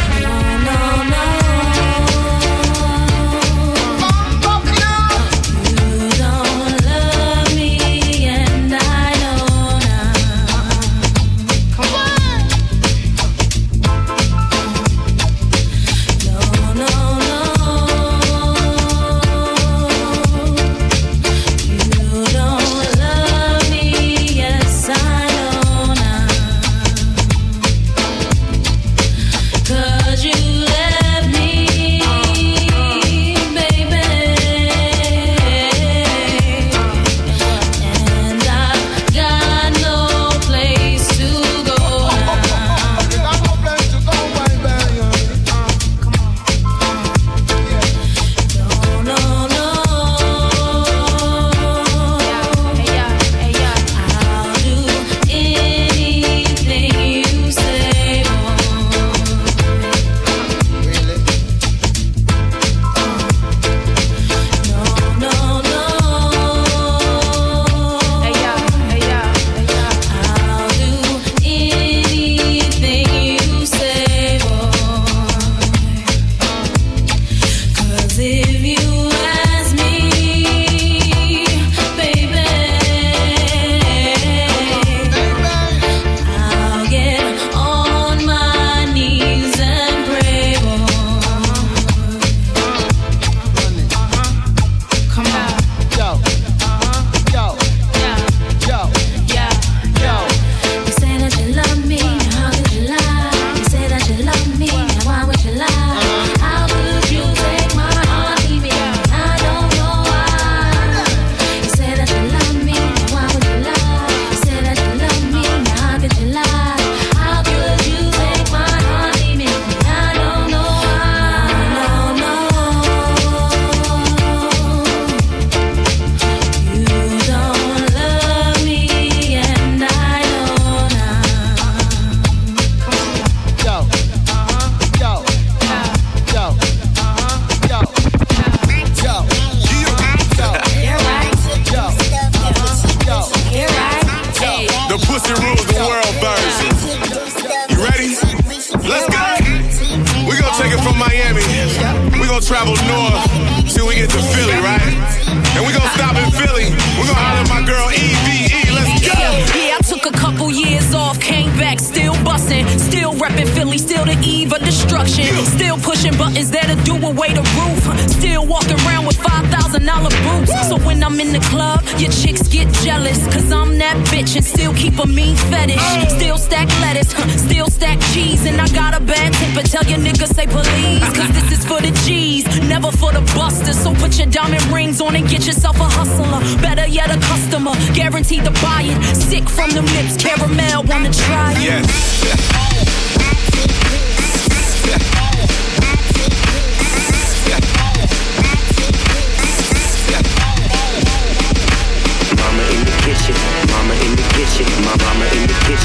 Pushing 165.99 166.17
buttons 166.17 166.49
there 166.49 166.63
to 166.63 166.75
do 166.83 166.95
away 166.95 167.33
the 167.33 167.43
roof. 167.59 167.83
Still 168.09 168.45
walking 168.45 168.79
around 168.87 169.05
with 169.05 169.17
$5,000 169.17 169.83
boots. 170.23 170.67
So 170.69 170.77
when 170.85 171.03
I'm 171.03 171.19
in 171.19 171.33
the 171.33 171.39
club, 171.51 171.83
your 171.97 172.11
chicks 172.11 172.47
get 172.47 172.71
jealous. 172.85 173.25
Cause 173.33 173.51
I'm 173.51 173.77
that 173.79 173.97
bitch 174.07 174.35
and 174.35 174.45
still 174.45 174.73
keep 174.73 174.97
a 174.99 175.05
mean 175.05 175.35
fetish. 175.35 175.81
Still 176.15 176.37
stack 176.37 176.67
lettuce, 176.79 177.11
still 177.43 177.67
stack 177.67 177.99
cheese. 178.13 178.45
And 178.45 178.61
I 178.61 178.67
got 178.69 178.95
a 178.95 179.01
bad 179.01 179.33
temper, 179.33 179.63
tell 179.63 179.83
your 179.83 179.99
niggas 179.99 180.33
say 180.33 180.47
please. 180.47 181.03
Cause 181.17 181.31
this 181.35 181.59
is 181.59 181.65
for 181.65 181.81
the 181.81 181.91
G's, 182.05 182.45
never 182.69 182.91
for 182.91 183.11
the 183.11 183.21
busters. 183.35 183.79
So 183.79 183.93
put 183.95 184.17
your 184.17 184.27
diamond 184.27 184.63
rings 184.71 185.01
on 185.01 185.15
and 185.15 185.27
get 185.27 185.45
yourself 185.45 185.77
a 185.79 185.89
hustler. 185.89 186.39
Better 186.61 186.87
yet, 186.87 187.09
a 187.11 187.19
customer, 187.19 187.73
guaranteed 187.93 188.45
to 188.45 188.51
buy 188.63 188.83
it. 188.85 189.15
Sick 189.15 189.49
from 189.49 189.71
the 189.71 189.81
lips, 189.81 190.15
caramel, 190.15 190.83
wanna 190.83 191.11
try 191.11 191.51
it. 191.57 191.63
Yes. 191.63 192.68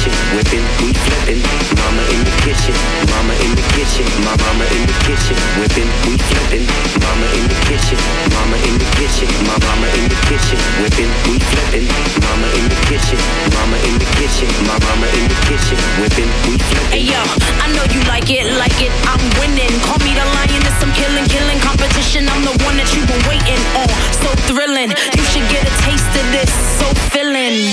Kitchen, 0.04 0.36
whipping, 0.36 0.64
we 0.84 0.92
flipping. 0.92 1.40
Mama 1.80 2.02
in 2.12 2.20
the 2.24 2.34
kitchen, 2.44 2.76
mama 3.08 3.32
in 3.40 3.52
the 3.56 3.64
kitchen, 3.72 4.04
my 4.24 4.36
mama 4.36 4.64
in 4.76 4.84
the 4.84 4.96
kitchen, 5.04 5.36
whipping, 5.56 5.88
we 6.04 6.16
flipping. 6.18 6.66
Mama 7.00 7.26
in 7.40 7.44
the 7.48 7.56
kitchen, 7.64 7.98
mama 8.36 8.56
in 8.68 8.76
the 8.76 8.88
kitchen, 9.00 9.28
my 9.48 9.56
mama 9.64 9.88
in 9.96 10.04
the 10.08 10.18
kitchen, 10.28 10.58
whipping, 10.80 11.10
we 11.24 11.40
flipping. 11.40 11.86
Mama 12.20 12.48
in 12.52 12.68
the 12.68 12.78
kitchen, 12.88 13.20
mama 13.56 13.76
in 13.88 13.96
the 13.96 14.08
kitchen, 14.20 14.48
my 14.68 14.76
mama 14.84 15.08
in 15.16 15.24
the 15.24 15.38
kitchen, 15.48 15.78
whipping, 16.00 16.30
we 16.48 16.54
flipping. 16.60 16.92
Hey 16.92 17.04
yo, 17.08 17.20
I 17.64 17.72
know 17.72 17.84
you 17.88 18.04
like 18.04 18.28
it, 18.28 18.44
like 18.60 18.76
it, 18.84 18.92
I'm 19.08 19.22
winning. 19.40 19.72
Call 19.88 20.00
me 20.04 20.12
the 20.12 20.26
lioness, 20.36 20.76
I'm 20.84 20.92
killing, 20.92 21.24
killing 21.32 21.60
competition. 21.64 22.28
I'm 22.28 22.44
the 22.44 22.52
one 22.68 22.76
that 22.76 22.92
you've 22.92 23.08
been 23.08 23.24
waiting 23.24 23.62
on. 23.80 23.88
So 24.20 24.28
thrilling, 24.52 24.92
you 25.16 25.24
should 25.32 25.48
get 25.48 25.64
a 25.64 25.72
taste 25.88 26.12
of 26.12 26.26
this, 26.28 26.52
so 26.76 26.86
filling. 27.08 27.72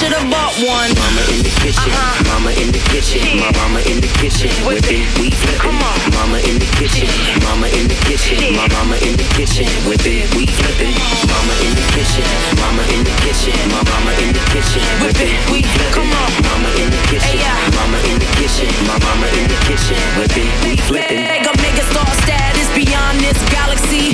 Should 0.00 0.14
have 0.14 0.30
bought 0.30 0.56
one. 0.64 0.88
Mama 0.96 1.20
in 1.28 1.42
the 1.44 1.52
kitchen, 1.60 1.92
mama 1.92 2.29
in 2.60 2.68
the 2.72 2.82
kitchen, 2.92 3.24
my 3.40 3.48
mama 3.56 3.80
in 3.88 4.04
the 4.04 4.10
kitchen, 4.20 4.52
whipping, 4.68 5.08
we 5.16 5.32
flipping. 5.32 5.72
Mama 6.12 6.38
in 6.44 6.60
the 6.60 6.68
kitchen, 6.76 7.08
mama 7.40 7.66
in 7.72 7.88
the 7.88 7.96
kitchen, 8.04 8.36
my 8.52 8.68
mama 8.68 9.00
in 9.00 9.16
the 9.16 9.24
kitchen, 9.32 9.64
whipping, 9.88 10.28
we 10.36 10.44
flipping. 10.44 10.92
Mama 11.24 11.54
in 11.64 11.72
the 11.72 11.84
kitchen, 11.96 12.28
mama 12.60 12.84
in 12.92 13.00
the 13.00 13.14
kitchen, 13.24 13.56
my 13.72 13.80
mama 13.88 14.12
in 14.20 14.30
the 14.36 14.42
kitchen, 14.52 14.84
whipping, 15.00 15.36
we 15.48 15.64
flipping. 15.64 16.12
Mama 16.12 16.68
in 16.76 16.88
the 16.92 17.00
kitchen, 17.08 17.40
mama 17.80 17.98
in 18.12 18.16
the 18.20 18.28
kitchen, 18.36 18.68
my 18.84 18.96
mama 19.08 19.26
in 19.40 19.44
the 19.48 19.58
kitchen, 19.64 19.96
whipping, 20.20 20.50
we 20.68 20.76
flipping. 20.84 21.24
Mega, 21.24 21.52
mega 21.64 21.84
star 21.88 22.08
status 22.28 22.68
beyond 22.76 23.24
this 23.24 23.40
galaxy. 23.48 24.12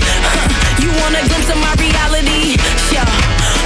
you 0.79 0.91
want 1.03 1.19
a 1.19 1.23
glimpse 1.27 1.51
of 1.51 1.59
my 1.59 1.75
reality? 1.83 2.55
Yeah, 2.95 3.11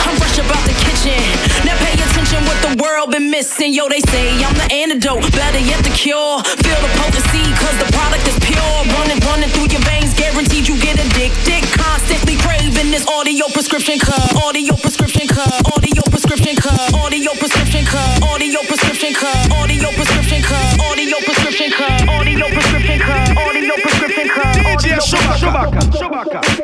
I'm 0.09 0.17
fresh 0.17 0.41
about 0.41 0.65
the 0.65 0.73
kitchen. 0.89 1.21
Now 1.69 1.77
pay 1.85 2.01
attention 2.01 2.41
what 2.49 2.57
the 2.65 2.73
world 2.83 3.11
been 3.13 3.31
missing. 3.31 3.73
Yo, 3.73 3.89
they 3.89 4.01
say 4.09 4.41
I'm 4.43 4.55
the 4.57 4.70
antidote, 4.71 5.27
better 5.35 5.59
yet 5.59 5.83
the 5.83 5.91
cure. 5.91 6.39
Feel 6.63 6.79
the 6.81 6.91
potency, 7.03 7.43
cause 7.59 7.75
the 7.83 7.91
product 7.93 8.25
is 8.31 8.39
pure. 8.39 8.79
Running, 8.97 9.19
running 9.27 9.51
through 9.51 9.69
your 9.69 9.83
veins, 9.83 10.15
guaranteed 10.15 10.67
you 10.67 10.79
get 10.79 10.97
addicted. 10.97 11.67
Constantly 11.75 12.39
craving 12.39 12.91
this 12.95 13.05
audio 13.07 13.47
prescription 13.53 13.99
cut. 13.99 14.33
Audio 14.39 14.77
prescription 14.79 15.27
cut. 15.27 15.51
Audio 15.75 16.03
prescription 16.09 16.57
cut. 16.57 16.95
Audio 16.95 17.35
prescription 17.35 17.85
cut. 17.85 18.23
Audio 18.31 18.63
prescription 18.65 19.13
cut. 19.13 19.53
Audio 19.53 19.91
prescription 19.91 20.41
cut. 20.41 20.71
Audio 20.71 21.19
prescription 21.19 21.71
cut. 21.71 22.09
Audio 22.09 22.47
prescription 22.55 22.99
cut. 22.99 23.39
Audio 23.39 23.75
prescription 23.75 24.29
cut. 24.31 24.57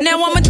Now 0.01 0.17
do 0.17 0.33
this 0.33 0.46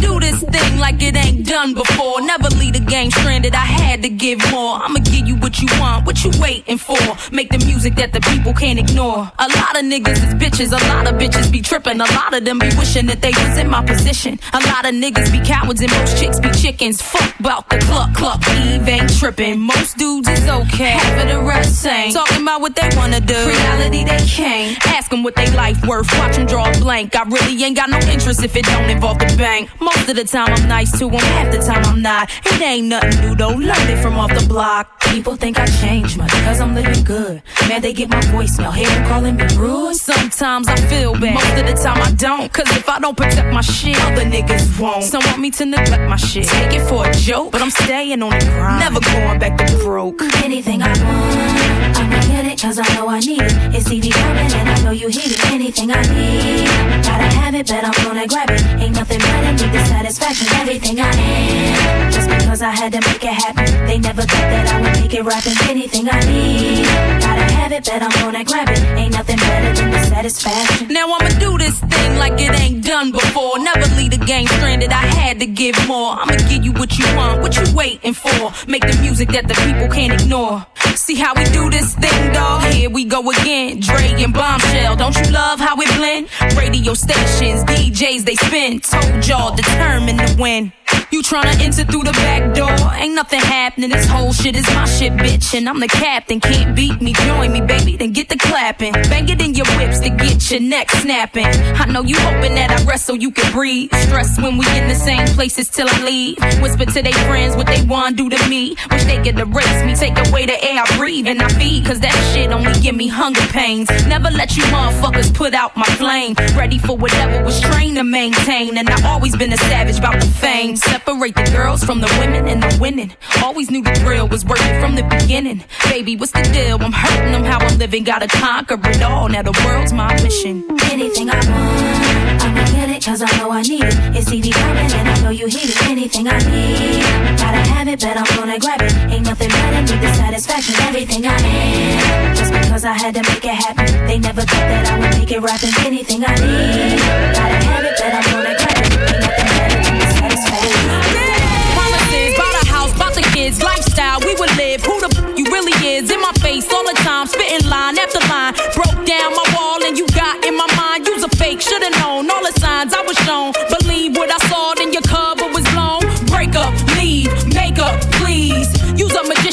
like 0.77 1.01
it 1.01 1.15
ain't 1.15 1.45
done 1.45 1.73
before. 1.73 2.21
Never 2.21 2.49
leave 2.49 2.73
the 2.73 2.79
game 2.79 3.11
stranded. 3.11 3.53
I 3.53 3.65
had 3.65 4.03
to 4.03 4.09
give 4.09 4.39
more. 4.51 4.75
I'ma 4.75 4.99
give 4.99 5.27
you 5.27 5.35
what 5.35 5.59
you 5.59 5.67
want, 5.79 6.05
what 6.05 6.23
you 6.23 6.31
waiting 6.39 6.77
for. 6.77 6.97
Make 7.31 7.49
the 7.49 7.59
music 7.65 7.95
that 7.95 8.13
the 8.13 8.21
people 8.21 8.53
can't 8.53 8.79
ignore. 8.79 9.31
A 9.39 9.47
lot 9.47 9.77
of 9.77 9.83
niggas 9.83 10.19
is 10.25 10.33
bitches. 10.35 10.71
A 10.71 10.81
lot 10.89 11.07
of 11.07 11.15
bitches 11.15 11.51
be 11.51 11.61
tripping. 11.61 11.99
A 12.01 12.11
lot 12.13 12.33
of 12.33 12.45
them 12.45 12.59
be 12.59 12.69
wishing 12.77 13.05
that 13.07 13.21
they 13.21 13.31
was 13.31 13.57
in 13.57 13.69
my 13.69 13.85
position. 13.85 14.39
A 14.53 14.59
lot 14.67 14.85
of 14.85 14.93
niggas 14.93 15.31
be 15.31 15.39
cowards 15.45 15.81
and 15.81 15.91
most 15.91 16.17
chicks 16.17 16.36
chickens. 16.67 17.01
Fuck 17.01 17.39
about 17.39 17.69
the 17.69 17.77
cluck 17.79 18.13
cluck. 18.13 18.41
Eve 18.65 18.87
ain't 18.87 19.09
tripping. 19.17 19.59
Most 19.59 19.97
dudes 19.97 20.27
is 20.27 20.47
okay. 20.47 20.97
Half 20.99 21.23
of 21.23 21.29
the 21.29 21.41
rest 21.41 21.85
ain't. 21.85 22.13
Talking 22.13 22.41
about 22.41 22.61
what 22.61 22.75
they 22.75 22.89
wanna 22.95 23.21
do. 23.21 23.39
Reality 23.47 24.03
they 24.03 24.19
can't. 24.27 24.77
Ask 24.87 25.09
them 25.09 25.23
what 25.23 25.35
they 25.35 25.49
life 25.51 25.79
worth. 25.85 26.11
Watch 26.19 26.35
them 26.35 26.45
draw 26.45 26.69
a 26.69 26.73
blank. 26.79 27.15
I 27.15 27.23
really 27.23 27.63
ain't 27.63 27.75
got 27.75 27.89
no 27.89 27.99
interest 28.11 28.43
if 28.43 28.55
it 28.55 28.65
don't 28.65 28.89
involve 28.89 29.19
the 29.19 29.33
bank. 29.37 29.69
Most 29.79 30.09
of 30.09 30.15
the 30.15 30.25
time 30.25 30.49
I'm 30.55 30.67
nice 30.67 30.91
to 30.99 31.09
them. 31.09 31.19
Half 31.37 31.51
the 31.53 31.59
time 31.59 31.83
I'm 31.85 32.01
not. 32.01 32.29
It 32.45 32.61
ain't 32.61 32.87
nothing 32.87 33.21
new 33.21 33.35
though. 33.35 33.55
Learned 33.69 33.89
it 33.89 34.01
from 34.01 34.15
off 34.15 34.33
the 34.37 34.45
block. 34.47 34.99
People 35.11 35.35
think 35.37 35.57
I 35.59 35.65
changed 35.81 36.17
much 36.17 36.31
because 36.31 36.59
I'm 36.59 36.75
living 36.75 37.03
good. 37.03 37.41
Man, 37.69 37.81
they 37.81 37.93
get 37.93 38.09
my 38.09 38.21
voicemail. 38.35 38.73
Hear 38.73 38.89
them 38.89 39.07
calling 39.07 39.35
me 39.37 39.45
rude. 39.55 39.95
Sometimes 39.95 40.67
I 40.67 40.75
feel 40.91 41.13
bad. 41.13 41.33
Most 41.33 41.57
of 41.61 41.65
the 41.65 41.77
time 41.81 42.01
I 42.01 42.11
don't. 42.11 42.51
Cause 42.51 42.69
if 42.75 42.89
I 42.89 42.99
don't 42.99 43.15
protect 43.15 43.53
my 43.53 43.61
shit, 43.61 43.97
other 44.03 44.25
niggas 44.25 44.79
won't. 44.79 45.03
Some 45.03 45.23
want 45.27 45.39
me 45.39 45.49
to 45.51 45.65
neglect 45.65 46.09
my 46.09 46.17
shit. 46.17 46.56
Take 46.57 46.73
it 46.79 46.85
for 46.89 47.07
a 47.07 47.13
joke, 47.13 47.51
but 47.51 47.61
I'm 47.61 47.69
staying 47.69 48.21
on 48.23 48.31
the 48.31 48.45
grind. 48.45 48.79
Never 48.79 48.99
going 49.13 49.39
back 49.39 49.57
to 49.57 49.77
broke. 49.77 50.21
Anything 50.43 50.81
I 50.81 50.89
want, 50.89 51.97
I'ma 51.97 52.19
get 52.27 52.45
it 52.45 52.59
cause 52.61 52.79
I 52.79 52.87
know 52.95 53.07
I 53.07 53.19
need 53.19 53.41
it. 53.41 53.53
It's 53.75 53.87
TV 53.87 54.11
coming 54.11 54.51
and 54.59 54.69
I 54.69 54.83
know 54.83 54.91
you 54.91 55.07
hear 55.07 55.29
it. 55.29 55.39
Anything 55.51 55.91
I 55.91 56.01
need, 56.13 56.67
gotta 57.05 57.29
have 57.39 57.53
it, 57.55 57.67
but 57.67 57.83
I'm 57.83 57.93
gonna 58.03 58.27
grab 58.27 58.49
it. 58.49 58.61
Ain't 58.81 58.95
nothing 58.95 59.19
better, 59.19 59.51
need 59.51 59.71
the 59.71 59.85
satisfaction. 59.85 60.47
Everything 60.61 60.99
I 60.99 61.11
am, 61.13 62.11
just 62.11 62.29
because 62.29 62.61
I 62.61 62.71
had 62.71 62.91
to 62.93 63.01
make 63.01 63.23
it 63.23 63.33
happen. 63.33 63.65
They 63.87 63.99
never 63.99 64.21
thought 64.21 64.49
that 64.53 64.67
I 64.73 64.81
would 64.81 64.93
make 65.01 65.13
it 65.13 65.23
rapping. 65.23 65.57
Anything 65.69 66.09
I 66.09 66.19
need, 66.25 66.85
gotta 67.21 67.45
have 67.53 67.71
it, 67.71 67.85
but 67.85 68.01
I'm 68.01 68.15
gonna 68.21 68.43
grab 68.43 68.69
it. 68.69 68.79
Ain't 68.97 69.13
nothing 69.13 69.37
better 69.37 69.73
than 69.73 69.91
the 69.91 69.99
satisfaction. 70.03 70.87
Now 70.89 71.13
I'ma 71.13 71.29
do 71.39 71.57
this 71.57 71.79
thing 71.79 72.17
like 72.17 72.33
it 72.39 72.53
ain't 72.59 72.83
done 72.83 73.11
before. 73.11 73.59
Never 73.59 73.85
leave 73.95 74.11
the 74.11 74.23
game 74.25 74.47
stranded. 74.47 74.91
I 74.91 75.05
had 75.05 75.39
to 75.39 75.45
give 75.45 75.75
more. 75.87 76.13
I'ma 76.13 76.37
give 76.47 76.63
you 76.63 76.71
what 76.73 76.97
you 76.97 77.05
want, 77.15 77.41
what 77.41 77.55
you 77.55 77.75
waiting 77.75 78.13
for. 78.13 78.51
Make 78.67 78.85
the 78.85 78.97
music 79.01 79.29
that 79.29 79.47
the 79.47 79.53
people 79.65 79.87
can't 79.93 80.19
ignore. 80.21 80.65
See 80.95 81.15
how 81.15 81.33
we 81.35 81.43
do 81.45 81.69
this 81.69 81.95
thing, 81.95 82.33
dog? 82.33 82.63
Here 82.73 82.89
we 82.89 83.05
go 83.05 83.29
again. 83.29 83.79
Dre 83.79 84.13
and 84.23 84.33
Bombshell, 84.33 84.95
don't 84.95 85.15
you 85.15 85.31
love 85.31 85.59
how 85.59 85.75
it 85.79 85.89
blend? 85.97 86.29
Radio 86.57 86.93
stations, 86.93 87.63
DJs 87.65 88.25
they 88.25 88.35
spin. 88.35 88.79
Told 88.79 89.27
y'all 89.27 89.55
determined 89.55 90.19
to 90.19 90.35
win. 90.39 90.73
You 91.09 91.21
tryna 91.21 91.57
enter 91.63 91.85
through 91.85 92.03
the 92.03 92.11
back 92.11 92.53
door? 92.53 92.75
Ain't 92.95 93.15
nothing 93.15 93.39
happening. 93.39 93.89
This 93.89 94.07
whole 94.09 94.33
shit 94.33 94.57
is 94.57 94.67
my 94.75 94.83
shit, 94.85 95.13
bitch. 95.13 95.57
And 95.57 95.69
I'm 95.69 95.79
the 95.79 95.87
captain. 95.87 96.41
Can't 96.41 96.75
beat 96.75 96.99
me, 97.01 97.13
join 97.13 97.53
me, 97.53 97.61
baby. 97.61 97.95
Then 97.95 98.11
get 98.11 98.27
the 98.27 98.35
clapping. 98.35 98.91
Bang 98.91 99.29
it 99.29 99.41
in 99.41 99.53
your 99.53 99.67
whips 99.77 100.01
to 100.01 100.09
get 100.09 100.51
your 100.51 100.59
neck 100.59 100.91
snapping. 100.91 101.45
I 101.45 101.85
know 101.85 102.01
you 102.03 102.17
hoping 102.19 102.55
that 102.55 102.71
I 102.71 102.83
rest 102.83 103.05
so 103.05 103.13
you 103.13 103.31
can 103.31 103.49
breathe. 103.53 103.93
Stress 103.95 104.37
when 104.37 104.57
we 104.57 104.65
in 104.77 104.89
the 104.89 104.95
same 104.95 105.25
places 105.27 105.69
till 105.69 105.87
I 105.89 106.03
leave. 106.03 106.37
Whisper 106.61 106.85
to 106.85 107.01
their 107.01 107.13
friends 107.25 107.55
what 107.55 107.67
they 107.67 107.81
want 107.83 108.17
do 108.17 108.29
to 108.29 108.49
me. 108.49 108.75
Wish 108.91 109.05
they 109.05 109.23
could 109.23 109.39
erase 109.39 109.85
me, 109.85 109.95
take 109.95 110.17
away 110.27 110.45
the 110.45 110.61
air 110.61 110.83
I 110.85 110.97
breathe 110.97 111.27
and 111.27 111.41
I 111.41 111.47
feed. 111.47 111.85
Cause 111.85 112.01
that 112.01 112.15
shit 112.33 112.51
only 112.51 112.73
give 112.81 112.95
me 112.95 113.07
hunger 113.07 113.47
pains. 113.53 113.87
Never 114.07 114.29
let 114.29 114.57
you 114.57 114.63
motherfuckers 114.63 115.33
put 115.33 115.53
out 115.53 115.77
my 115.77 115.87
flame. 115.95 116.35
Ready 116.57 116.79
for 116.79 116.97
whatever 116.97 117.45
was 117.45 117.61
trained 117.61 117.95
to 117.95 118.03
maintain. 118.03 118.77
And 118.77 118.89
I've 118.89 119.05
always 119.05 119.37
been 119.37 119.53
a 119.53 119.57
savage 119.57 119.99
about 119.99 120.19
the 120.19 120.27
fame. 120.27 120.75
Separate 120.97 121.35
the 121.35 121.43
girls 121.53 121.83
from 121.83 122.01
the 122.01 122.09
women 122.17 122.47
and 122.47 122.63
the 122.63 122.75
winning. 122.81 123.13
Always 123.43 123.69
knew 123.69 123.83
the 123.83 123.93
thrill 124.01 124.27
was 124.27 124.43
working 124.43 124.81
from 124.81 124.95
the 124.95 125.03
beginning. 125.03 125.63
Baby, 125.91 126.15
what's 126.15 126.31
the 126.31 126.41
deal? 126.41 126.81
I'm 126.81 126.91
hurting 126.91 127.33
them 127.33 127.43
how 127.43 127.59
I'm 127.59 127.77
living. 127.77 128.03
Gotta 128.03 128.27
conquer 128.27 128.79
it 128.81 129.03
all. 129.03 129.29
Now 129.29 129.43
the 129.43 129.53
world's 129.63 129.93
my 129.93 130.11
mission. 130.23 130.65
Anything 130.89 131.29
I 131.29 131.35
want, 131.35 132.41
I'ma 132.41 132.65
get 132.73 132.89
it 132.89 133.05
cause 133.05 133.21
I 133.21 133.29
know 133.37 133.51
I 133.51 133.61
need 133.61 133.83
it. 133.83 133.93
It's 134.17 134.25
TV 134.25 134.51
coming 134.51 134.91
and 134.97 135.07
I 135.07 135.21
know 135.21 135.29
you 135.29 135.45
hear 135.45 135.69
it. 135.69 135.77
Anything 135.85 136.27
I 136.27 136.39
need, 136.49 137.05
gotta 137.37 137.61
have 137.69 137.87
it, 137.87 137.99
but 138.01 138.17
I'm 138.17 138.29
gonna 138.35 138.57
grab 138.57 138.81
it. 138.81 138.91
Ain't 139.13 139.23
nothing 139.23 139.49
better, 139.49 139.81
need 139.85 140.01
the 140.01 140.11
satisfaction. 140.15 140.73
Everything 140.81 141.27
I 141.27 141.37
am, 141.37 142.35
just 142.35 142.51
because 142.51 142.85
I 142.85 142.93
had 142.93 143.13
to 143.13 143.21
make 143.21 143.45
it 143.45 143.53
happen. 143.53 143.85
They 144.07 144.17
never 144.17 144.41
thought 144.41 144.67
that 144.73 144.89
I 144.89 144.97
would 144.97 145.13
make 145.19 145.31
it 145.31 145.41
rapping. 145.41 145.73
Anything 145.85 146.25
I 146.25 146.33
need, 146.41 146.97
gotta 147.37 147.57
have 147.69 147.85
it, 147.85 147.93
but 148.01 148.13
I'm 148.17 148.25
gonna 148.33 148.57
grab 148.57 148.71
it. 148.71 148.76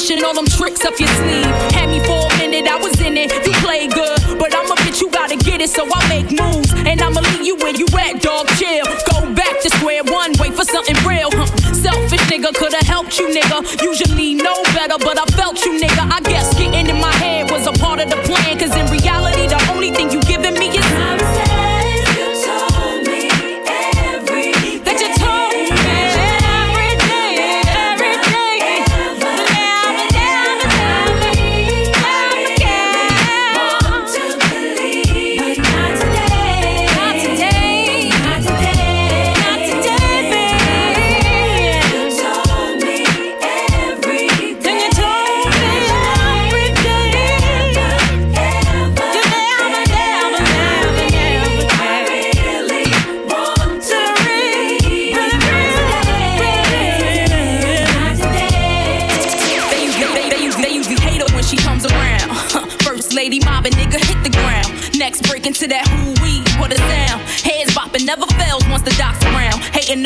All 0.05 0.35
them 0.35 0.45
tricks 0.45 0.85
up 0.85 0.99
your 0.99 1.09
sleeve. 1.17 1.49
Had 1.73 1.89
me 1.89 1.99
for 2.05 2.29
a 2.29 2.37
minute, 2.37 2.69
I 2.69 2.77
was 2.77 2.93
in 3.01 3.17
it. 3.17 3.33
You 3.41 3.53
play 3.65 3.87
good, 3.87 4.37
but 4.37 4.53
I'm 4.53 4.69
a 4.69 4.75
bitch, 4.85 5.01
you 5.01 5.09
gotta 5.09 5.35
get 5.35 5.61
it, 5.61 5.69
so 5.69 5.81
I 5.89 5.97
make 6.07 6.29
moves. 6.29 6.73
And 6.85 7.01
I'ma 7.01 7.21
leave 7.33 7.41
you 7.41 7.55
where 7.57 7.73
you 7.73 7.87
at, 7.97 8.21
dog. 8.21 8.45
Chill. 8.59 8.85
Go 9.09 9.33
back 9.33 9.59
to 9.61 9.69
square 9.77 10.03
one, 10.03 10.33
wait 10.37 10.53
for 10.53 10.63
something 10.63 10.95
real. 11.01 11.29
Huh. 11.33 11.49
Selfish 11.73 12.21
nigga 12.29 12.53
could've 12.53 12.85
helped 12.85 13.17
you, 13.17 13.33
nigga. 13.33 13.65
Usually 13.81 14.35
know 14.35 14.61
better, 14.77 14.97
but 15.01 15.17
I 15.17 15.25
felt 15.33 15.57
you, 15.65 15.73
nigga. 15.81 15.94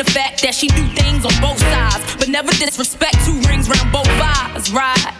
The 0.00 0.12
fact 0.12 0.40
that 0.40 0.54
she 0.54 0.66
do 0.68 0.80
things 0.96 1.28
on 1.28 1.34
both 1.44 1.60
sides, 1.60 2.16
but 2.16 2.28
never 2.28 2.48
disrespect 2.56 3.20
two 3.20 3.36
rings 3.44 3.68
round 3.68 3.92
both 3.92 4.08
eyes, 4.16 4.72
right? 4.72 5.12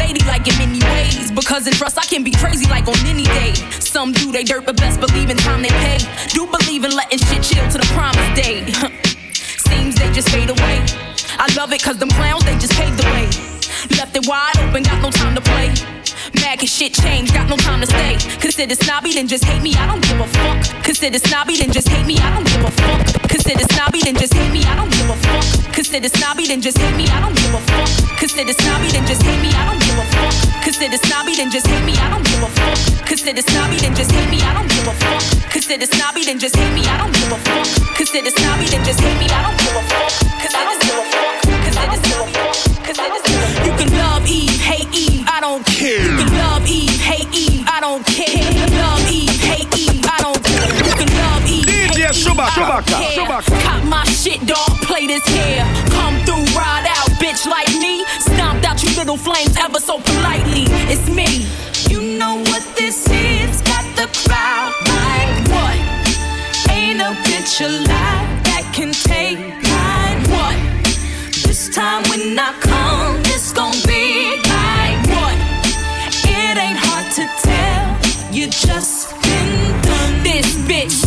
Lady 0.00 0.24
like 0.24 0.48
in 0.48 0.56
many 0.56 0.80
ways, 0.96 1.30
because 1.30 1.66
in 1.66 1.74
trust 1.74 1.98
I 1.98 2.06
can 2.08 2.24
be 2.24 2.30
crazy 2.30 2.64
like 2.72 2.88
on 2.88 2.96
any 3.04 3.24
day. 3.24 3.52
Some 3.76 4.12
do 4.12 4.32
they 4.32 4.42
dirt, 4.42 4.64
but 4.64 4.78
best 4.78 5.00
believe 5.00 5.28
in 5.28 5.36
time 5.36 5.60
they 5.60 5.74
pay. 5.84 5.98
Do 6.32 6.46
believe 6.46 6.84
in 6.84 6.96
letting 6.96 7.18
shit 7.18 7.42
chill 7.44 7.68
to 7.68 7.76
the 7.76 7.88
promised 7.92 8.32
day. 8.32 8.72
Seems 9.68 10.00
they 10.00 10.10
just 10.12 10.30
fade 10.30 10.48
away. 10.48 10.80
I 11.36 11.52
love 11.54 11.72
it 11.74 11.82
cause 11.82 11.98
them 11.98 12.08
clowns, 12.08 12.44
they 12.44 12.56
just 12.56 12.72
paved 12.72 12.96
the 12.96 13.04
way. 13.12 13.61
Left 13.90 14.14
it 14.14 14.26
wide 14.28 14.56
open, 14.62 14.82
got 14.84 15.02
no 15.02 15.10
time 15.10 15.34
to 15.34 15.40
play. 15.40 15.74
Mad 16.38 16.60
cause 16.60 16.70
shit 16.70 16.94
changed, 16.94 17.34
got 17.34 17.48
no 17.48 17.56
time 17.56 17.80
to 17.80 17.86
stay. 17.86 18.14
Consider 18.38 18.74
snobby, 18.76 19.12
then 19.12 19.26
just 19.26 19.44
hate 19.44 19.62
me, 19.62 19.74
I 19.74 19.86
don't 19.86 20.02
give 20.02 20.20
a 20.20 20.26
fuck. 20.26 20.84
Consider 20.84 21.18
snobby, 21.18 21.56
then 21.56 21.72
just 21.72 21.88
hate 21.88 22.06
me, 22.06 22.16
I 22.18 22.30
don't 22.30 22.46
give 22.46 22.62
a 22.62 22.70
fuck. 22.70 23.28
Consider 23.28 23.64
snobby, 23.74 24.00
then 24.00 24.14
just 24.14 24.32
hate 24.34 24.52
me, 24.52 24.62
I 24.62 24.76
don't 24.76 24.90
give 24.90 25.10
a 25.10 25.16
fuck. 25.16 25.74
Consider 25.74 26.08
snobby, 26.08 26.46
then 26.46 26.60
just 26.62 26.78
hate 26.78 26.94
me, 26.96 27.06
I 27.10 27.20
don't 27.20 27.34
give 27.34 27.54
a 27.54 27.60
fuck. 27.66 27.90
Consider 28.18 28.54
snobby, 28.54 28.88
then 28.90 29.04
just 29.04 29.22
hate 29.26 29.42
me, 29.42 29.50
I 29.50 29.66
don't 29.66 29.80
give 29.82 29.98
a 29.98 30.04
fuck. 30.14 30.30
Consider 30.62 30.98
snobby, 31.02 31.34
then 31.34 31.50
just 31.50 31.66
hate 31.66 31.84
me, 31.84 31.92
I 31.98 32.06
don't 32.10 32.22
give 32.22 32.42
a 32.42 32.48
fuck. 32.54 32.78
Consider 33.08 33.42
snobby, 33.42 33.78
then 33.82 33.94
just 33.94 34.12
hate 34.12 34.30
me, 34.30 34.38
I 34.38 34.54
don't 34.54 34.70
give 34.70 34.86
a 34.86 34.94
fuck. 34.94 35.22
Consider 35.50 35.86
snobby, 35.86 36.22
then 36.22 36.38
just 36.38 36.54
hate 36.54 36.72
me, 36.72 36.86
I 36.86 36.96
don't 37.02 37.12
give 37.12 37.32
a 37.34 37.38
fuck. 37.42 37.66
Consider 37.98 38.30
snobby, 38.30 38.66
then 38.70 38.84
just 38.86 39.00
hate 39.00 39.18
me, 39.18 39.26
I 39.26 39.42
don't 39.42 39.58
give 39.58 39.74
a 39.74 39.82
fuck. 39.90 40.10
Cause 40.38 40.54
I 40.54 40.62
don't 40.70 40.80
give 40.86 40.94
a 40.94 41.04
fuck. 41.10 41.42
Cause 41.66 41.76
I 41.76 41.84
just 41.90 42.04
give 42.06 42.20
a 42.20 42.26
fuck. 42.30 42.86
Cause 42.86 42.98
I 42.98 43.08
just 43.10 43.24
give 43.26 43.26
a 43.26 43.26
fuck. 43.26 43.31
Care. 45.82 45.98
You 45.98 46.16
can 46.16 46.32
love 46.38 46.62
Eve, 46.68 47.00
hate 47.00 47.32
Eve, 47.34 47.66
I 47.66 47.80
don't 47.80 48.06
care. 48.06 48.38
Love 48.78 49.02
Eve, 49.10 49.40
hate 49.50 49.72
Eve, 49.74 50.04
I 50.06 50.18
don't 50.22 50.42
care. 50.42 50.70
You 50.86 50.94
can 50.94 51.10
love 51.10 51.42
Eve, 51.50 51.66
DJ 51.66 52.06
hate 52.06 52.14
Eve, 52.22 52.38
I 52.38 52.70
don't 52.70 52.86
care. 52.86 53.18
Chewbacca. 53.18 53.62
Cop 53.66 53.84
my 53.90 54.04
shit, 54.04 54.40
dog, 54.46 54.70
play 54.86 55.06
this 55.06 55.24
here. 55.26 55.66
Come 55.90 56.14
through, 56.22 56.46
ride 56.54 56.86
out, 56.86 57.10
bitch 57.18 57.46
like 57.50 57.68
me. 57.82 58.04
Stomped 58.20 58.64
out 58.64 58.82
you 58.82 58.90
little 58.96 59.16
flames 59.16 59.56
ever 59.58 59.80
so 59.80 59.98
politely. 59.98 60.64
It's 60.92 61.08
me. 61.10 61.50
You 61.90 62.18
know 62.18 62.36
what 62.50 62.62
this 62.76 63.08
is? 63.10 63.60
Got 63.62 63.84
the 63.98 64.06
crowd 64.22 64.72
like 64.86 65.34
What? 65.50 65.78
ain't 66.70 67.00
a 67.00 67.10
bitch 67.26 67.60
alive 67.60 68.28
that 68.48 68.64
can 68.72 68.92
take 68.92 69.38
mine. 69.66 70.18
What? 70.30 70.56
This 71.46 71.68
time 71.74 72.02
when 72.08 72.38
I 72.38 72.52
come, 72.60 73.21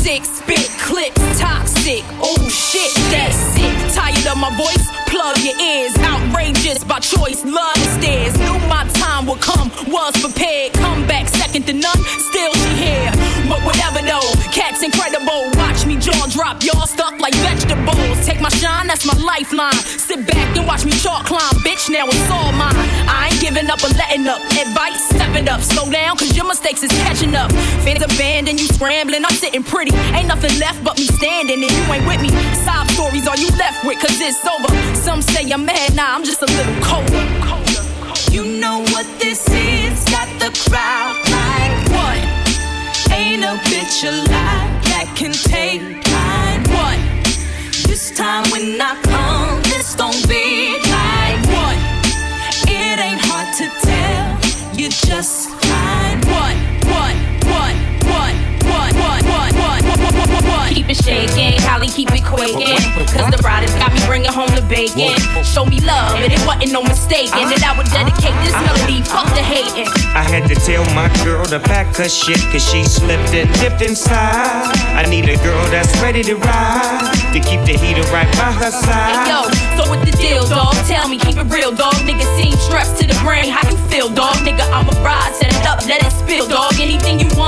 sick, 0.05 0.23
spit 0.23 0.69
clips, 0.85 1.17
toxic. 1.39 2.05
Oh 2.21 2.37
shit, 2.47 2.93
that's 3.09 3.35
sick. 3.57 3.73
Tired 3.97 4.27
of 4.29 4.37
my 4.37 4.53
voice? 4.53 4.85
Plug 5.09 5.35
your 5.41 5.57
ears. 5.57 5.97
Outrageous 5.97 6.83
by 6.83 6.99
choice, 6.99 7.43
love 7.43 7.81
stairs. 7.97 8.37
Knew 8.37 8.59
my 8.69 8.85
time 9.01 9.25
would 9.25 9.41
come, 9.41 9.71
was 9.89 10.13
prepared. 10.21 10.73
Come 10.73 11.07
back 11.07 11.27
second 11.27 11.65
to 11.65 11.73
none, 11.73 12.01
still 12.29 12.53
she 12.53 12.85
here. 12.85 13.11
But 13.49 13.65
whatever 13.65 14.05
though, 14.05 14.29
cat's 14.53 14.83
incredible. 14.83 15.49
Watch 15.57 15.87
me 15.87 15.97
jaw 15.97 16.27
drop, 16.29 16.61
y'all 16.61 16.85
stuck 16.85 17.17
like 17.19 17.33
vegetables. 17.41 18.25
Take 18.27 18.41
my 18.41 18.49
shine, 18.49 18.85
that's 18.85 19.05
my 19.09 19.17
lifeline. 19.17 19.81
Sit 19.97 20.27
back 20.27 20.55
and 20.55 20.67
watch 20.67 20.85
me 20.85 20.91
chalk 21.01 21.25
climb, 21.25 21.55
bitch. 21.65 21.89
Now 21.89 22.05
it's 22.05 22.29
all 22.29 22.51
mine. 22.53 22.77
Giving 23.45 23.69
up 23.69 23.77
or 23.83 23.89
letting 23.89 24.25
up. 24.25 24.41
Advice, 24.57 25.05
step 25.05 25.35
it 25.35 25.47
up, 25.47 25.61
slow 25.61 25.87
down, 25.91 26.17
cause 26.17 26.35
your 26.35 26.47
mistakes 26.47 26.81
is 26.81 26.89
catching 27.05 27.35
up. 27.35 27.51
Fans 27.85 28.01
abandoned, 28.01 28.59
you 28.59 28.65
scrambling, 28.65 29.23
I'm 29.23 29.35
sitting 29.35 29.61
pretty. 29.61 29.95
Ain't 30.17 30.27
nothing 30.27 30.57
left 30.59 30.83
but 30.83 30.97
me 30.97 31.05
standing, 31.05 31.61
and 31.61 31.71
you 31.71 31.93
ain't 31.93 32.07
with 32.07 32.21
me. 32.23 32.29
Sob 32.65 32.89
stories 32.89 33.27
are 33.27 33.37
you 33.37 33.49
left 33.49 33.85
with, 33.85 33.99
cause 33.99 34.19
it's 34.19 34.43
over. 34.47 34.67
Some 34.95 35.21
say 35.21 35.47
I'm 35.51 35.63
mad, 35.63 35.95
nah, 35.95 36.15
I'm 36.15 36.23
just 36.25 36.41
a 36.41 36.47
little 36.47 36.73
colder. 36.81 37.21
You 38.33 38.59
know 38.59 38.79
what 38.89 39.05
this 39.19 39.47
is? 39.49 39.93
Got 40.09 40.27
the 40.41 40.49
crowd 40.65 41.13
like 41.29 41.75
What? 41.93 43.13
ain't 43.13 43.43
a 43.43 43.61
bitch 43.69 44.09
alive 44.09 44.73
that 44.89 45.05
can 45.15 45.31
take 45.31 45.81
mine. 46.09 46.63
What? 46.73 46.97
This 47.85 48.09
time 48.09 48.49
when 48.49 48.81
I 48.81 48.97
come, 49.03 49.44
just 55.05 55.44
keep 61.95 62.11
it 62.11 62.25
quaking. 62.27 62.75
Cause 63.07 63.31
the 63.31 63.39
riders 63.39 63.71
got 63.79 63.93
me 63.95 64.03
bringing 64.05 64.31
home 64.31 64.51
the 64.51 64.61
bacon. 64.67 65.15
Show 65.47 65.63
me 65.65 65.79
love, 65.79 66.19
and 66.19 66.27
it 66.27 66.43
wasn't 66.43 66.75
no 66.75 66.83
mistake. 66.83 67.31
And 67.31 67.47
that 67.55 67.63
I 67.63 67.71
would 67.79 67.87
dedicate 67.87 68.35
this 68.43 68.51
melody, 68.67 68.99
fuck 69.07 69.31
the 69.31 69.39
hating. 69.39 69.87
I 70.11 70.19
had 70.27 70.43
to 70.51 70.55
tell 70.59 70.83
my 70.91 71.07
girl 71.23 71.47
to 71.55 71.59
pack 71.59 71.95
her 71.95 72.09
shit 72.11 72.43
cause 72.51 72.67
she 72.67 72.83
slipped 72.83 73.31
and 73.31 73.47
dipped 73.63 73.79
inside. 73.81 74.75
I 74.91 75.07
need 75.07 75.31
a 75.31 75.39
girl 75.39 75.63
that's 75.71 75.95
ready 76.03 76.21
to 76.27 76.35
ride 76.35 77.15
to 77.31 77.39
keep 77.39 77.63
the 77.63 77.79
heater 77.79 78.03
right 78.11 78.27
by 78.35 78.51
her 78.51 78.67
Hey, 78.75 78.83
side. 78.83 79.27
yo, 79.31 79.39
so 79.79 79.87
what 79.87 80.03
the 80.03 80.11
deal, 80.19 80.43
dog? 80.51 80.75
Tell 80.91 81.07
me, 81.07 81.15
keep 81.17 81.39
it 81.39 81.47
real, 81.47 81.71
dog. 81.71 81.95
Nigga, 82.03 82.27
seem 82.35 82.51
stressed 82.59 82.99
to 82.99 83.07
the 83.07 83.15
brain. 83.23 83.47
How 83.47 83.63
you 83.71 83.77
feel, 83.87 84.09
dog? 84.11 84.35
Nigga, 84.43 84.67
I'm 84.75 84.87
a 84.91 84.95
ride, 84.99 85.31
set 85.39 85.51
it 85.55 85.63
up, 85.63 85.79
let 85.87 86.03
it 86.03 86.11
spill, 86.11 86.47
dog. 86.47 86.75
Anything 86.79 87.19
you 87.23 87.27
want, 87.39 87.44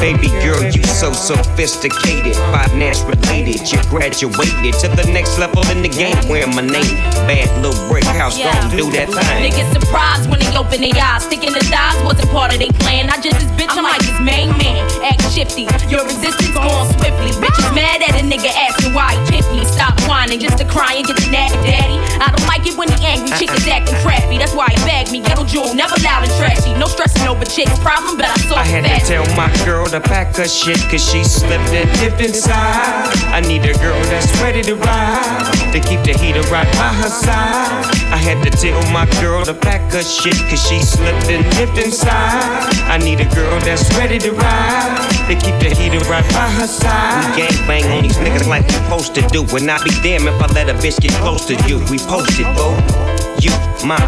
Baby 0.00 0.32
girl, 0.40 0.64
you 0.64 0.82
so 0.82 1.12
sophisticated, 1.12 2.34
finance 2.56 3.04
related. 3.04 3.60
You 3.70 3.76
graduated 3.92 4.72
to 4.80 4.88
the 4.88 5.04
next 5.12 5.36
level 5.38 5.60
in 5.68 5.82
the 5.84 5.92
game, 5.92 6.16
wearing 6.24 6.56
my 6.56 6.64
name. 6.64 6.96
Bad 7.28 7.52
little 7.60 7.76
brick 7.84 8.08
house, 8.16 8.32
don't 8.40 8.72
do 8.72 8.88
that 8.96 9.12
thing. 9.12 9.44
Niggas 9.44 9.68
surprised 9.76 10.24
when 10.32 10.40
they 10.40 10.48
open 10.56 10.80
their 10.80 10.96
eyes. 10.96 11.28
Thinking 11.28 11.52
the 11.52 11.60
thighs 11.68 12.00
wasn't 12.00 12.32
part 12.32 12.48
of 12.48 12.58
their 12.58 12.72
plan. 12.80 13.12
I 13.12 13.20
just 13.20 13.36
this 13.44 13.52
bitch, 13.60 13.76
I'm 13.76 13.84
like 13.84 14.00
his 14.00 14.16
main 14.24 14.48
man. 14.56 14.88
Act 15.04 15.20
shifty, 15.36 15.68
your 15.92 16.08
resistance 16.08 16.48
going 16.56 16.88
swiftly. 16.96 17.36
Bitches 17.36 17.68
mad 17.76 18.00
at 18.00 18.16
a 18.16 18.24
nigga 18.24 18.48
asking 18.48 18.96
why 18.96 19.12
he 19.12 19.20
picked 19.36 19.52
me. 19.52 19.68
Stop 19.68 20.00
whining 20.08 20.40
just 20.40 20.56
to 20.56 20.64
cry 20.64 20.96
and 20.96 21.04
get 21.04 21.20
the 21.20 21.28
nag, 21.28 21.52
daddy. 21.60 22.00
I 22.24 22.32
don't 22.32 22.48
like 22.48 22.64
it 22.64 22.72
when 22.80 22.88
the 22.88 22.96
angry 23.04 23.36
chick 23.36 23.52
is 23.52 23.68
acting 23.68 24.00
crappy. 24.00 24.40
That's 24.40 24.56
why 24.56 24.72
he 24.72 24.80
bagged 24.88 25.12
me. 25.12 25.20
Ghetto 25.20 25.44
jewel, 25.44 25.76
never 25.76 25.94
loud 26.00 26.24
and 26.24 26.32
trashy. 26.40 26.72
No 26.80 26.88
stressing 26.88 27.28
over 27.28 27.44
chicks. 27.44 27.76
Problem, 27.84 28.16
but 28.16 28.24
I 28.24 28.36
saw 28.48 28.56
that. 28.56 28.64
I 28.64 28.80
had 28.80 28.88
to 28.88 28.96
tell 29.04 29.28
my 29.36 29.52
girl 29.68 29.89
to 29.90 30.00
pack 30.00 30.36
her 30.36 30.46
shit 30.46 30.78
cause 30.88 31.02
she 31.02 31.24
slipped 31.24 31.70
and 31.74 31.90
dipped 31.98 32.20
inside. 32.20 33.10
I 33.34 33.40
need 33.40 33.64
a 33.64 33.74
girl 33.78 33.98
that's 34.04 34.30
ready 34.40 34.62
to 34.62 34.76
ride 34.76 35.72
to 35.72 35.80
keep 35.80 36.02
the 36.04 36.14
heater 36.16 36.42
right 36.42 36.70
by 36.78 36.94
her 37.02 37.08
side. 37.08 37.90
I 38.14 38.16
had 38.16 38.38
to 38.44 38.50
tell 38.50 38.80
my 38.92 39.06
girl 39.20 39.44
to 39.44 39.54
pack 39.54 39.90
her 39.92 40.02
shit 40.02 40.36
cause 40.48 40.62
she 40.62 40.78
slipped 40.80 41.26
and 41.26 41.42
dipped 41.56 41.78
inside. 41.78 42.70
I 42.86 42.98
need 42.98 43.20
a 43.20 43.34
girl 43.34 43.58
that's 43.60 43.90
ready 43.98 44.18
to 44.20 44.30
ride 44.32 45.10
to 45.26 45.34
keep 45.34 45.58
the 45.58 45.74
heater 45.74 45.98
right 46.08 46.28
by 46.30 46.48
her 46.60 46.68
side. 46.68 47.34
We 47.34 47.42
gang 47.42 47.66
bang 47.66 47.84
on 47.90 48.02
these 48.04 48.16
niggas 48.18 48.46
like 48.46 48.66
we 48.66 48.74
supposed 48.74 49.14
to 49.16 49.22
do. 49.28 49.42
And 49.56 49.68
I 49.68 49.82
be 49.82 49.90
damn 50.02 50.28
if 50.28 50.40
I 50.40 50.46
let 50.54 50.68
a 50.68 50.74
bitch 50.74 51.00
get 51.00 51.12
close 51.14 51.46
to 51.46 51.54
you. 51.68 51.78
We 51.90 51.98
posted, 51.98 52.46
boo. 52.54 53.19
You, 53.42 53.50
my 53.86 53.98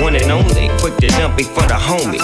one 0.00 0.16
and 0.16 0.30
only. 0.30 0.68
Quick 0.80 0.96
to 0.98 1.08
dump 1.18 1.38
it 1.38 1.46
for 1.46 1.66
the 1.66 1.74
homie. 1.74 2.22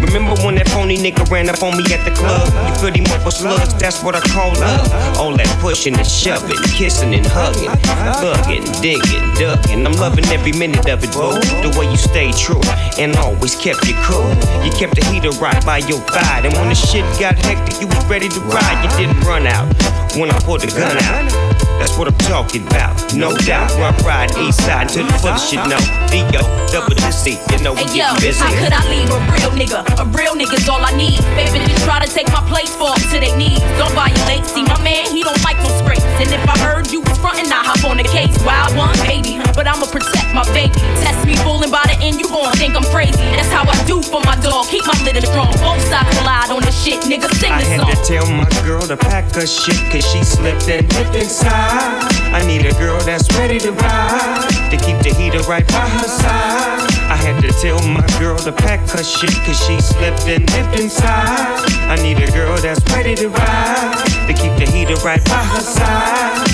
Remember 0.00 0.34
when 0.42 0.54
that 0.56 0.68
phony 0.68 0.96
nigga 0.96 1.28
ran 1.30 1.48
up 1.48 1.62
on 1.62 1.76
me 1.76 1.84
at 1.92 2.02
the 2.04 2.10
club? 2.10 2.48
You 2.66 2.74
feel 2.80 2.94
him 2.94 3.06
up 3.12 3.22
for 3.22 3.30
slugs, 3.30 3.74
that's 3.74 4.02
what 4.02 4.14
I 4.14 4.20
call 4.32 4.50
love. 4.58 4.90
All 5.18 5.36
that 5.36 5.46
pushing 5.60 5.94
and 5.94 6.06
shoving, 6.06 6.56
kissing 6.74 7.14
and 7.14 7.26
hugging, 7.26 7.70
thugging, 8.18 8.64
digging, 8.80 9.22
ducking. 9.38 9.86
I'm 9.86 9.92
loving 10.00 10.24
every 10.26 10.52
minute 10.52 10.88
of 10.88 11.04
it, 11.04 11.12
boo. 11.12 11.38
The 11.62 11.74
way 11.78 11.90
you 11.90 11.96
stay 11.96 12.32
true 12.32 12.62
and 12.98 13.14
always 13.16 13.54
kept 13.54 13.86
you 13.86 13.94
cool. 14.02 14.28
You 14.64 14.70
kept 14.72 14.96
the 14.96 15.04
heater 15.12 15.30
right 15.38 15.64
by 15.64 15.78
your 15.78 16.00
side, 16.08 16.46
And 16.46 16.54
when 16.54 16.68
the 16.68 16.74
shit 16.74 17.04
got 17.20 17.36
hectic, 17.36 17.80
you 17.80 17.86
was 17.86 18.04
ready 18.06 18.28
to 18.28 18.40
ride. 18.40 18.82
You 18.82 18.90
didn't 19.06 19.20
run 19.22 19.46
out 19.46 19.68
when 20.16 20.30
I 20.30 20.38
pulled 20.40 20.62
the 20.62 20.68
gun 20.68 20.96
out. 21.04 21.59
That's 21.80 21.96
what 21.96 22.06
I'm 22.08 22.18
talking 22.28 22.66
about, 22.68 22.92
no 23.16 23.32
doubt. 23.48 23.72
Rough 23.80 24.04
ride 24.04 24.30
east 24.36 24.60
side 24.60 24.88
to 24.92 25.02
the 25.02 25.12
full 25.16 25.34
shit, 25.40 25.64
no. 25.64 25.80
Ego, 26.12 26.44
double 26.68 26.92
the 26.92 27.10
seat, 27.10 27.40
you 27.50 27.58
know 27.64 27.72
we 27.72 27.88
Hey 27.88 28.04
yo, 28.04 28.12
get 28.20 28.36
busy. 28.36 28.44
how 28.44 28.52
could 28.52 28.72
I 28.76 28.84
leave 28.92 29.08
a 29.08 29.18
real 29.32 29.50
nigga? 29.56 29.80
A 29.96 30.04
real 30.12 30.36
nigga's 30.36 30.68
all 30.68 30.84
I 30.84 30.92
need. 30.92 31.16
Baby, 31.40 31.64
just 31.64 31.84
try 31.88 31.98
to 32.04 32.08
take 32.12 32.28
my 32.28 32.44
place, 32.52 32.68
fall 32.76 32.94
to 32.94 33.16
their 33.16 33.32
knees. 33.36 33.58
Don't 33.80 33.92
violate. 33.96 34.44
See, 34.44 34.62
my 34.62 34.76
man, 34.84 35.08
he 35.08 35.24
don't 35.24 35.40
like 35.42 35.56
no 35.64 35.72
scrapes. 35.80 36.04
And 36.20 36.28
if 36.28 36.44
I 36.44 36.56
heard 36.60 36.92
you 36.92 37.00
was 37.00 37.16
frontin', 37.18 37.48
I 37.48 37.64
hop 37.64 37.80
on 37.88 37.96
the 37.96 38.04
case. 38.04 38.36
Wild 38.44 38.76
one, 38.76 38.92
baby. 39.08 39.40
But 39.56 39.64
I'ma 39.66 39.88
protect 39.88 40.30
my 40.36 40.44
baby. 40.52 40.76
Test 41.00 41.24
me 41.24 41.32
fooling 41.40 41.72
by 41.72 41.82
the 41.88 41.96
end, 42.04 42.20
you 42.20 42.28
gon' 42.28 42.52
think 42.60 42.76
I'm 42.76 42.84
crazy. 42.92 43.24
That's 43.40 43.48
how 43.48 43.64
I 43.64 43.76
do 43.88 44.04
for 44.04 44.20
my 44.28 44.36
dog. 44.44 44.68
Keep 44.68 44.84
my 44.84 44.96
litter 45.02 45.24
strong. 45.24 45.48
Both 45.64 45.80
sides 45.88 46.12
collide 46.20 46.52
on 46.52 46.60
this 46.60 46.76
shit, 46.76 47.00
nigga. 47.08 47.28
Sing 47.40 47.50
I 47.52 47.64
had 47.64 47.80
song. 47.80 47.88
to 47.88 47.96
tell 48.04 48.26
my 48.30 48.48
girl 48.68 48.84
to 48.84 48.96
pack 49.00 49.32
her 49.34 49.46
shit 49.48 49.80
cause 49.88 50.04
she 50.04 50.20
slipped 50.22 50.68
and 50.68 50.84
dipped 50.88 51.16
inside. 51.16 51.69
I 51.70 52.42
need 52.46 52.66
a 52.66 52.72
girl 52.74 52.98
that's 53.00 53.28
ready 53.38 53.58
to 53.60 53.72
ride 53.72 54.48
to 54.70 54.76
keep 54.76 54.98
the 54.98 55.14
heater 55.16 55.40
right 55.48 55.66
by 55.68 55.88
her 55.88 56.08
side. 56.08 56.90
I 57.10 57.16
had 57.16 57.40
to 57.42 57.50
tell 57.60 57.80
my 57.86 58.06
girl 58.18 58.38
to 58.38 58.52
pack 58.52 58.80
her 58.90 59.02
shit 59.02 59.34
cause 59.44 59.58
she 59.64 59.80
slipped 59.80 60.26
and 60.26 60.46
dipped 60.46 60.78
inside. 60.80 61.62
I 61.90 61.96
need 62.02 62.18
a 62.18 62.30
girl 62.32 62.56
that's 62.58 62.82
ready 62.92 63.14
to 63.16 63.28
ride 63.28 64.04
to 64.26 64.32
keep 64.32 64.54
the 64.58 64.70
heater 64.70 64.96
right 65.04 65.24
by 65.24 65.42
her 65.42 65.60
side. 65.60 66.46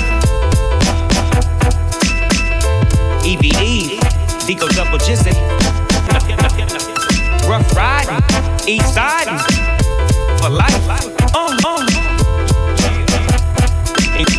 EVE, 3.25 4.01
Dico 4.47 4.69
double 4.69 4.99
jizzing. 4.99 5.37
Rough 7.49 7.77
riding, 7.77 8.23
east 8.67 8.95
siding 8.95 9.39
for 10.39 10.51
life. 10.51 10.89
Uh, 11.35 11.45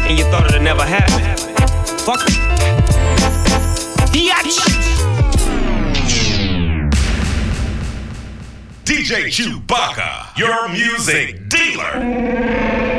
And, 0.07 0.17
you 0.17 0.23
thought 0.25 0.45
it'd 0.49 0.61
never 0.61 0.83
happen. 0.83 1.37
Fuck 1.99 2.21
it. 2.27 2.37
DJ 8.85 9.25
Chewbacca, 9.27 10.37
your 10.37 10.69
music 10.69 11.49
dealer. 11.49 12.96